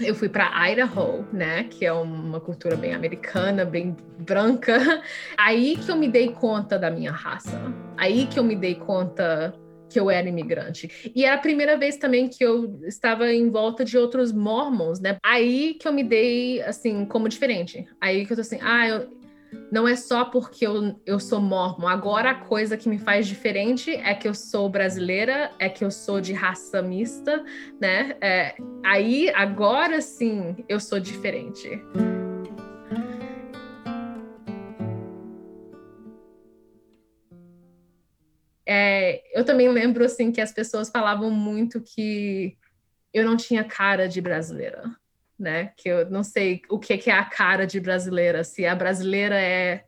eu 0.00 0.14
fui 0.14 0.28
para 0.28 0.50
Idaho, 0.68 1.24
né, 1.32 1.64
que 1.64 1.86
é 1.86 1.92
uma 1.92 2.40
cultura 2.40 2.76
bem 2.76 2.92
americana, 2.92 3.64
bem 3.64 3.96
branca, 4.18 4.76
aí 5.38 5.76
que 5.76 5.90
eu 5.90 5.96
me 5.96 6.08
dei 6.08 6.32
conta 6.32 6.78
da 6.78 6.90
minha 6.90 7.12
raça. 7.12 7.58
Aí 7.96 8.26
que 8.26 8.38
eu 8.38 8.44
me 8.44 8.56
dei 8.56 8.74
conta 8.74 9.54
que 9.88 9.98
eu 9.98 10.10
era 10.10 10.28
imigrante. 10.28 11.12
E 11.14 11.24
era 11.24 11.36
a 11.36 11.40
primeira 11.40 11.76
vez 11.76 11.96
também 11.96 12.28
que 12.28 12.44
eu 12.44 12.80
estava 12.84 13.32
em 13.32 13.50
volta 13.50 13.84
de 13.84 13.96
outros 13.96 14.32
mormons, 14.32 15.00
né? 15.00 15.16
Aí 15.24 15.74
que 15.74 15.86
eu 15.86 15.92
me 15.92 16.02
dei, 16.02 16.62
assim, 16.62 17.04
como 17.04 17.28
diferente. 17.28 17.86
Aí 18.00 18.26
que 18.26 18.32
eu 18.32 18.36
tô 18.36 18.40
assim, 18.40 18.58
ah, 18.60 18.88
eu, 18.88 19.16
não 19.70 19.86
é 19.86 19.96
só 19.96 20.24
porque 20.24 20.66
eu, 20.66 21.00
eu 21.04 21.18
sou 21.20 21.40
mormon. 21.40 21.86
Agora 21.86 22.30
a 22.30 22.34
coisa 22.34 22.76
que 22.76 22.88
me 22.88 22.98
faz 22.98 23.26
diferente 23.26 23.92
é 23.92 24.14
que 24.14 24.28
eu 24.28 24.34
sou 24.34 24.68
brasileira, 24.68 25.50
é 25.58 25.68
que 25.68 25.84
eu 25.84 25.90
sou 25.90 26.20
de 26.20 26.32
raça 26.32 26.82
mista, 26.82 27.44
né? 27.80 28.16
É, 28.20 28.54
aí, 28.84 29.30
agora 29.34 30.00
sim, 30.00 30.64
eu 30.68 30.80
sou 30.80 31.00
diferente. 31.00 31.80
É, 38.66 39.22
eu 39.38 39.44
também 39.44 39.68
lembro 39.68 40.04
assim 40.04 40.32
que 40.32 40.40
as 40.40 40.52
pessoas 40.52 40.90
falavam 40.90 41.30
muito 41.30 41.80
que 41.80 42.56
eu 43.14 43.24
não 43.24 43.36
tinha 43.36 43.62
cara 43.62 44.08
de 44.08 44.20
brasileira 44.20 44.96
né? 45.38 45.72
Que 45.76 45.88
eu 45.88 46.10
não 46.10 46.24
sei 46.24 46.62
o 46.68 46.78
que, 46.78 47.10
é 47.10 47.12
a 47.12 47.24
cara 47.24 47.66
de 47.66 47.78
brasileira, 47.78 48.42
se 48.42 48.66
a 48.66 48.74
brasileira 48.74 49.38
é 49.38 49.84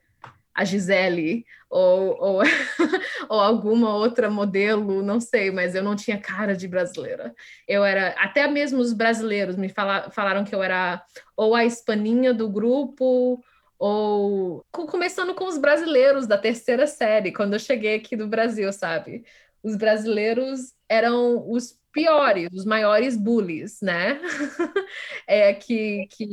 a 0.55 0.65
Gisele 0.65 1.45
ou, 1.71 2.19
ou, 2.21 2.43
ou, 3.29 3.41
alguma 3.41 3.95
outra 3.95 4.29
modelo, 4.29 5.03
não 5.03 5.21
sei, 5.21 5.51
mas 5.51 5.75
eu 5.75 5.83
não 5.83 5.95
tinha 5.95 6.19
cara 6.19 6.57
de 6.57 6.67
brasileira. 6.67 7.35
Eu 7.67 7.85
era, 7.85 8.09
até 8.19 8.49
mesmo 8.49 8.81
os 8.81 8.93
brasileiros 8.93 9.57
me 9.57 9.69
fala, 9.69 10.11
falaram 10.11 10.45
que 10.45 10.55
eu 10.55 10.63
era 10.63 11.03
ou 11.37 11.55
a 11.55 11.65
hispaninha 11.65 12.35
do 12.35 12.49
grupo, 12.49 13.41
ou 13.79 14.65
começando 14.73 15.35
com 15.35 15.47
os 15.47 15.57
brasileiros 15.57 16.27
da 16.27 16.37
terceira 16.37 16.87
série, 16.87 17.33
quando 17.33 17.53
eu 17.53 17.59
cheguei 17.59 17.95
aqui 17.97 18.17
do 18.17 18.27
Brasil, 18.27 18.73
sabe? 18.73 19.25
Os 19.63 19.77
brasileiros 19.77 20.75
eram 20.89 21.49
os 21.49 21.79
piores, 21.93 22.49
os 22.53 22.65
maiores 22.65 23.17
bullies, 23.17 23.81
né? 23.81 24.21
é, 25.27 25.55
que, 25.55 26.07
que 26.11 26.27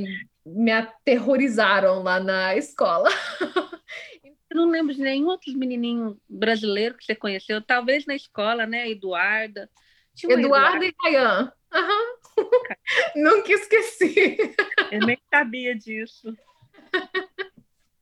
me 0.45 0.71
aterrorizaram 0.71 2.03
lá 2.03 2.19
na 2.19 2.55
escola. 2.55 3.09
Eu 4.49 4.57
não 4.57 4.69
lembro 4.69 4.93
de 4.93 5.01
nenhum 5.01 5.27
outro 5.27 5.51
menininho 5.57 6.17
brasileiro 6.29 6.95
que 6.95 7.03
você 7.03 7.15
conheceu, 7.15 7.61
talvez 7.61 8.05
na 8.05 8.15
escola, 8.15 8.65
né? 8.65 8.89
Eduarda. 8.89 9.69
Eduardo, 10.23 10.85
e 10.85 10.93
Rayan. 11.03 11.51
Uhum. 11.73 12.15
Nunca 13.15 13.51
esqueci. 13.51 14.37
Eu 14.91 14.99
nem 15.05 15.17
sabia 15.29 15.75
disso. 15.75 16.33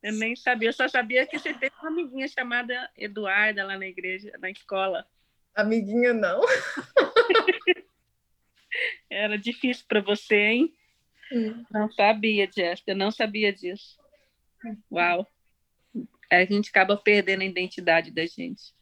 Eu 0.04 0.12
nem 0.12 0.36
sabia, 0.36 0.68
eu 0.68 0.72
só 0.74 0.86
sabia 0.86 1.26
que 1.26 1.38
você 1.38 1.54
teve 1.54 1.74
uma 1.80 1.88
amiguinha 1.88 2.28
chamada 2.28 2.90
Eduarda 2.94 3.64
lá 3.64 3.78
na 3.78 3.86
igreja, 3.86 4.36
na 4.38 4.50
escola. 4.50 5.08
Amiguinha, 5.54 6.12
não. 6.12 6.42
Era 9.08 9.38
difícil 9.38 9.86
para 9.88 10.02
você, 10.02 10.36
hein? 10.36 10.74
Hum. 11.32 11.64
Não 11.70 11.90
sabia, 11.90 12.46
Jéssica, 12.54 12.94
não 12.94 13.10
sabia 13.10 13.50
disso. 13.50 13.98
Uau. 14.92 15.26
A 16.30 16.44
gente 16.44 16.68
acaba 16.68 16.98
perdendo 16.98 17.40
a 17.40 17.46
identidade 17.46 18.10
da 18.10 18.26
gente. 18.26 18.74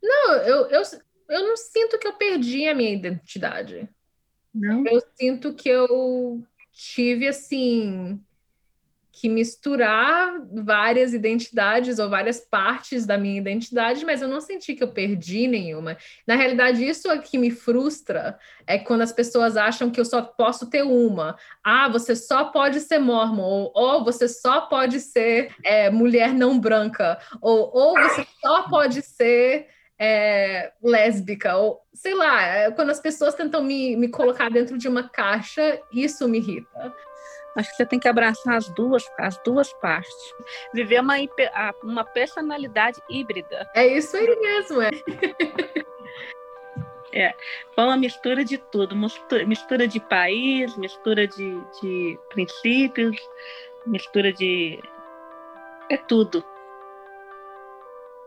Não, 0.00 0.34
eu, 0.36 0.66
eu, 0.68 0.82
eu 1.28 1.48
não 1.48 1.56
sinto 1.56 1.98
que 1.98 2.06
eu 2.06 2.12
perdi 2.12 2.68
a 2.68 2.76
minha 2.76 2.94
identidade. 2.94 3.88
Não? 4.54 4.86
Eu 4.86 5.02
sinto 5.16 5.52
que 5.52 5.68
eu 5.68 6.46
tive, 6.70 7.26
assim, 7.26 8.24
que 9.20 9.28
misturar 9.28 10.32
várias 10.50 11.12
identidades 11.12 11.98
ou 11.98 12.08
várias 12.08 12.40
partes 12.40 13.04
da 13.04 13.18
minha 13.18 13.36
identidade, 13.36 14.02
mas 14.02 14.22
eu 14.22 14.28
não 14.28 14.40
senti 14.40 14.74
que 14.74 14.82
eu 14.82 14.92
perdi 14.92 15.46
nenhuma. 15.46 15.98
Na 16.26 16.36
realidade, 16.36 16.82
isso 16.82 17.10
é 17.10 17.18
que 17.18 17.36
me 17.36 17.50
frustra 17.50 18.38
é 18.66 18.78
quando 18.78 19.02
as 19.02 19.12
pessoas 19.12 19.58
acham 19.58 19.90
que 19.90 20.00
eu 20.00 20.06
só 20.06 20.22
posso 20.22 20.70
ter 20.70 20.82
uma. 20.82 21.36
Ah, 21.62 21.86
você 21.86 22.16
só 22.16 22.46
pode 22.46 22.80
ser 22.80 22.98
mormon, 22.98 23.42
ou, 23.42 23.72
ou 23.74 24.04
você 24.04 24.26
só 24.26 24.62
pode 24.62 24.98
ser 25.00 25.54
é, 25.62 25.90
mulher 25.90 26.32
não 26.32 26.58
branca, 26.58 27.18
ou, 27.42 27.70
ou 27.74 27.94
você 28.00 28.26
só 28.40 28.68
pode 28.70 29.02
ser 29.02 29.68
é, 29.98 30.72
lésbica, 30.82 31.58
ou 31.58 31.82
sei 31.92 32.14
lá, 32.14 32.40
é, 32.40 32.70
quando 32.70 32.88
as 32.88 33.00
pessoas 33.00 33.34
tentam 33.34 33.62
me, 33.62 33.94
me 33.96 34.08
colocar 34.08 34.50
dentro 34.50 34.78
de 34.78 34.88
uma 34.88 35.06
caixa, 35.06 35.78
isso 35.92 36.26
me 36.26 36.38
irrita. 36.38 36.94
Acho 37.56 37.70
que 37.70 37.76
você 37.76 37.86
tem 37.86 37.98
que 37.98 38.08
abraçar 38.08 38.56
as 38.56 38.68
duas, 38.68 39.10
as 39.18 39.38
duas 39.38 39.72
partes. 39.72 40.34
Viver 40.72 41.00
uma, 41.00 41.14
uma 41.82 42.04
personalidade 42.04 43.02
híbrida. 43.08 43.68
É 43.74 43.86
isso 43.86 44.16
aí 44.16 44.36
mesmo, 44.40 44.80
é. 44.82 44.90
É, 47.12 47.34
foi 47.74 47.84
uma 47.84 47.96
mistura 47.96 48.44
de 48.44 48.56
tudo, 48.56 48.94
mistura 49.46 49.88
de 49.88 49.98
país, 49.98 50.76
mistura 50.76 51.26
de, 51.26 51.60
de 51.82 52.18
princípios, 52.28 53.16
mistura 53.84 54.32
de. 54.32 54.80
É 55.88 55.96
tudo. 55.96 56.44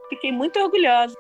Fiquei 0.10 0.34
muito 0.34 0.60
orgulhosa, 0.60 1.18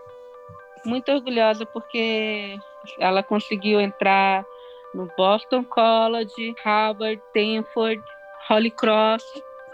muito 0.85 1.09
orgulhosa 1.09 1.65
porque 1.65 2.57
ela 2.99 3.23
conseguiu 3.23 3.79
entrar 3.79 4.45
no 4.93 5.09
Boston 5.17 5.63
College, 5.65 6.55
Harvard, 6.63 7.21
Stanford, 7.29 8.01
Holy 8.49 8.71
Cross. 8.71 9.23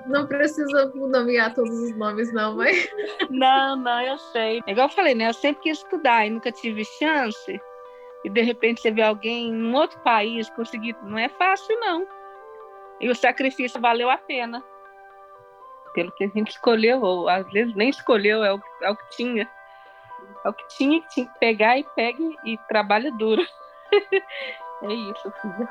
Não 0.08 0.26
precisa 0.26 0.92
nomear 0.96 1.54
todos 1.54 1.78
os 1.78 1.96
nomes, 1.98 2.32
não, 2.34 2.56
mas. 2.56 2.90
Não, 3.30 3.76
não, 3.76 4.02
eu 4.02 4.18
sei. 4.18 4.62
É 4.66 4.72
igual 4.72 4.88
eu 4.88 4.94
falei, 4.94 5.14
né? 5.14 5.28
Eu 5.28 5.34
sempre 5.34 5.62
quis 5.64 5.80
estudar 5.80 6.26
e 6.26 6.30
nunca 6.30 6.52
tive 6.52 6.84
chance. 6.86 7.62
E 8.24 8.30
de 8.30 8.42
repente 8.42 8.82
você 8.82 8.92
vê 8.92 9.02
alguém 9.02 9.50
em 9.50 9.76
outro 9.76 10.00
país 10.00 10.50
conseguir. 10.52 10.96
Não 11.04 11.18
é 11.18 11.30
fácil, 11.30 11.78
não. 11.80 12.08
E 13.00 13.10
o 13.10 13.16
sacrifício 13.16 13.80
valeu 13.80 14.10
a 14.10 14.18
pena. 14.18 14.64
Pelo 15.94 16.12
que 16.14 16.24
a 16.24 16.28
gente 16.28 16.52
escolheu, 16.52 17.02
ou 17.02 17.30
às 17.30 17.50
vezes 17.52 17.76
nem 17.76 17.90
escolheu, 17.90 18.44
é 18.44 18.54
o, 18.54 18.62
é 18.82 18.90
o 18.90 18.96
que 18.96 19.10
tinha. 19.12 19.50
É 20.46 20.50
o 20.50 20.54
que 20.54 20.68
tinha, 20.70 21.02
que 21.02 21.10
tinha 21.10 21.26
que 21.28 21.40
pegar 21.40 21.78
e 21.78 21.84
pegue 21.96 22.36
e 22.46 22.58
trabalha 22.70 23.12
duro. 23.12 23.46
É 24.82 24.94
isso, 24.94 25.32
filha. 25.42 25.68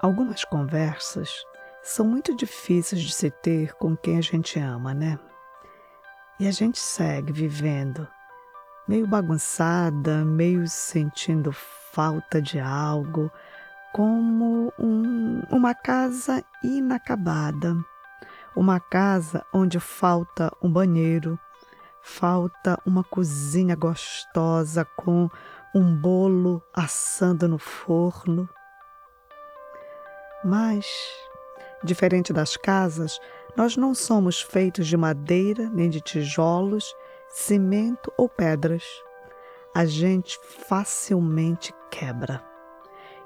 Algumas 0.00 0.44
conversas 0.44 1.44
são 1.82 2.06
muito 2.06 2.34
difíceis 2.34 3.02
de 3.02 3.12
se 3.12 3.30
ter 3.30 3.74
com 3.74 3.94
quem 3.96 4.16
a 4.16 4.22
gente 4.22 4.58
ama, 4.58 4.94
né? 4.94 5.18
E 6.40 6.46
a 6.46 6.50
gente 6.50 6.78
segue 6.78 7.32
vivendo 7.32 8.08
meio 8.86 9.06
bagunçada, 9.06 10.24
meio 10.24 10.66
sentindo 10.66 11.52
falta 11.52 12.40
de 12.40 12.58
algo, 12.58 13.30
como 13.92 14.72
um, 14.78 15.42
uma 15.50 15.74
casa 15.74 16.42
inacabada 16.62 17.76
uma 18.58 18.80
casa 18.80 19.46
onde 19.52 19.78
falta 19.78 20.52
um 20.60 20.68
banheiro, 20.68 21.38
falta 22.02 22.76
uma 22.84 23.04
cozinha 23.04 23.76
gostosa 23.76 24.84
com 24.96 25.30
um 25.72 25.94
bolo 25.94 26.60
assando 26.74 27.46
no 27.46 27.56
forno. 27.56 28.48
Mas, 30.44 30.86
diferente 31.84 32.32
das 32.32 32.56
casas, 32.56 33.20
nós 33.56 33.76
não 33.76 33.94
somos 33.94 34.42
feitos 34.42 34.88
de 34.88 34.96
madeira, 34.96 35.70
nem 35.70 35.88
de 35.88 36.00
tijolos, 36.00 36.92
cimento 37.28 38.12
ou 38.18 38.28
pedras. 38.28 38.82
A 39.72 39.84
gente 39.84 40.36
facilmente 40.66 41.72
quebra. 41.92 42.42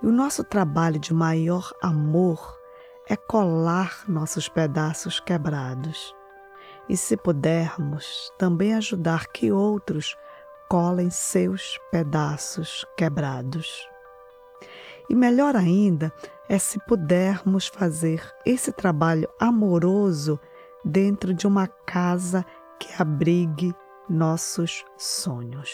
E 0.02 0.06
o 0.06 0.12
nosso 0.12 0.44
trabalho 0.44 0.98
de 0.98 1.14
maior 1.14 1.72
amor 1.80 2.61
é 3.08 3.16
colar 3.16 4.04
nossos 4.08 4.48
pedaços 4.48 5.20
quebrados. 5.20 6.14
E 6.88 6.96
se 6.96 7.16
pudermos, 7.16 8.32
também 8.38 8.74
ajudar 8.74 9.28
que 9.28 9.52
outros 9.52 10.16
colhem 10.68 11.10
seus 11.10 11.78
pedaços 11.90 12.84
quebrados. 12.96 13.88
E 15.08 15.14
melhor 15.14 15.56
ainda 15.56 16.12
é 16.48 16.58
se 16.58 16.78
pudermos 16.86 17.66
fazer 17.66 18.22
esse 18.44 18.72
trabalho 18.72 19.28
amoroso 19.38 20.38
dentro 20.84 21.34
de 21.34 21.46
uma 21.46 21.66
casa 21.66 22.44
que 22.78 22.88
abrigue 23.00 23.74
nossos 24.08 24.84
sonhos. 24.96 25.70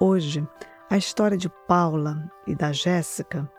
Hoje, 0.00 0.46
a 0.90 0.96
história 0.96 1.36
de 1.36 1.48
Paula 1.66 2.30
e 2.46 2.54
da 2.54 2.72
Jéssica 2.72 3.50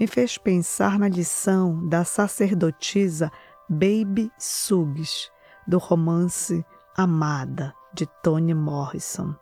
me 0.00 0.06
fez 0.06 0.38
pensar 0.38 0.98
na 0.98 1.08
lição 1.08 1.86
da 1.86 2.04
sacerdotisa 2.04 3.30
Baby 3.68 4.32
Suggs, 4.38 5.30
do 5.66 5.76
romance 5.76 6.64
Amada, 6.96 7.74
de 7.92 8.06
Toni 8.22 8.54
Morrison. 8.54 9.36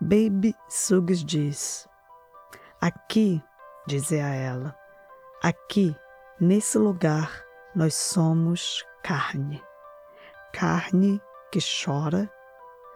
Baby 0.00 0.56
Suggs 0.68 1.24
diz: 1.24 1.88
Aqui, 2.80 3.40
dizia 3.86 4.26
ela, 4.26 4.76
aqui, 5.40 5.94
nesse 6.40 6.78
lugar, 6.78 7.44
nós 7.72 7.94
somos 7.94 8.84
carne. 9.04 9.62
Carne 10.52 11.22
que 11.52 11.60
chora, 11.60 12.28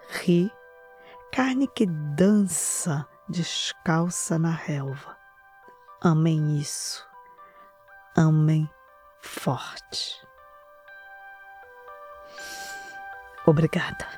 ri, 0.08 0.50
carne 1.30 1.68
que 1.68 1.86
dança 1.86 3.06
descalça 3.28 4.40
na 4.40 4.50
relva. 4.50 5.19
Amem 6.02 6.58
isso. 6.58 7.06
Amem 8.16 8.66
forte. 9.20 10.16
Obrigada. 13.44 14.08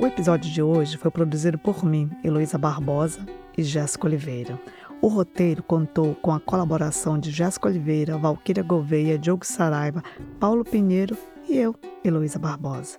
O 0.00 0.06
episódio 0.06 0.50
de 0.50 0.60
hoje 0.60 0.98
foi 0.98 1.12
produzido 1.12 1.56
por 1.56 1.84
mim, 1.84 2.10
Heloísa 2.24 2.58
Barbosa 2.58 3.24
e 3.56 3.62
Jéssica 3.62 4.08
Oliveira. 4.08 4.58
O 5.02 5.08
roteiro 5.08 5.64
contou 5.64 6.14
com 6.14 6.30
a 6.30 6.38
colaboração 6.38 7.18
de 7.18 7.32
Jéssica 7.32 7.66
Oliveira, 7.66 8.16
Valquíria 8.16 8.62
Gouveia, 8.62 9.18
Diogo 9.18 9.44
Saraiva, 9.44 10.00
Paulo 10.38 10.64
Pinheiro 10.64 11.18
e 11.48 11.56
eu, 11.56 11.74
Heloísa 12.04 12.38
Barbosa. 12.38 12.98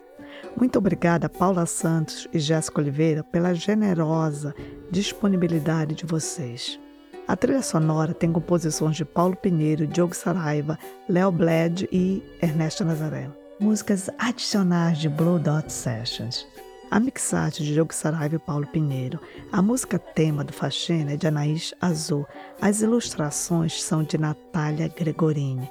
Muito 0.58 0.78
obrigada, 0.78 1.30
Paula 1.30 1.66
Santos 1.66 2.28
e 2.34 2.39
Jéssica 2.39 2.82
Oliveira, 2.82 3.24
pela 3.24 3.54
generosa 3.54 4.54
disponibilidade 4.91 5.95
de 5.95 6.06
vocês. 6.06 6.78
A 7.26 7.38
trilha 7.38 7.62
sonora 7.62 8.14
tem 8.14 8.34
composições 8.34 8.97
de 8.97 9.06
Paulo 9.06 9.38
Pinheiro, 9.38 9.88
Diogo 9.88 10.14
Saraiva, 10.14 10.78
Léo 11.08 11.32
Bled 11.32 11.88
e 11.89 12.22
Ernesto 12.41 12.84
Nazaré. 12.84 13.30
Músicas 13.62 14.10
adicionais 14.18 14.97
de 14.97 15.08
Blue 15.08 15.39
Dot 15.39 15.72
Sessions. 15.72 16.45
A 16.94 17.00
mixagem 17.00 17.66
de 17.66 17.74
Diogo 17.74 17.91
Saraiva 17.91 18.36
e 18.36 18.38
Paulo 18.39 18.68
Pinheiro. 18.68 19.20
A 19.52 19.64
música 19.64 19.98
tema 19.98 20.44
do 20.44 20.54
Faxina 20.54 21.14
é 21.14 21.18
de 21.18 21.26
Anaís 21.26 21.74
Azul. 21.82 22.24
As 22.62 22.84
ilustrações 22.84 23.82
são 23.82 24.04
de 24.04 24.16
Natália 24.16 24.88
Gregorini. 24.89 25.68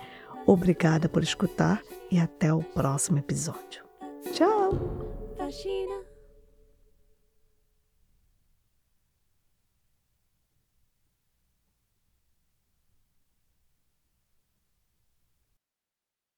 Obrigada 0.47 1.09
por 1.09 1.23
escutar 1.23 1.81
e 2.11 2.19
até 2.19 2.53
o 2.53 2.61
próximo 2.61 3.19
episódio. 3.19 3.85
Tchau! 4.33 4.73
Faxina. 5.39 6.02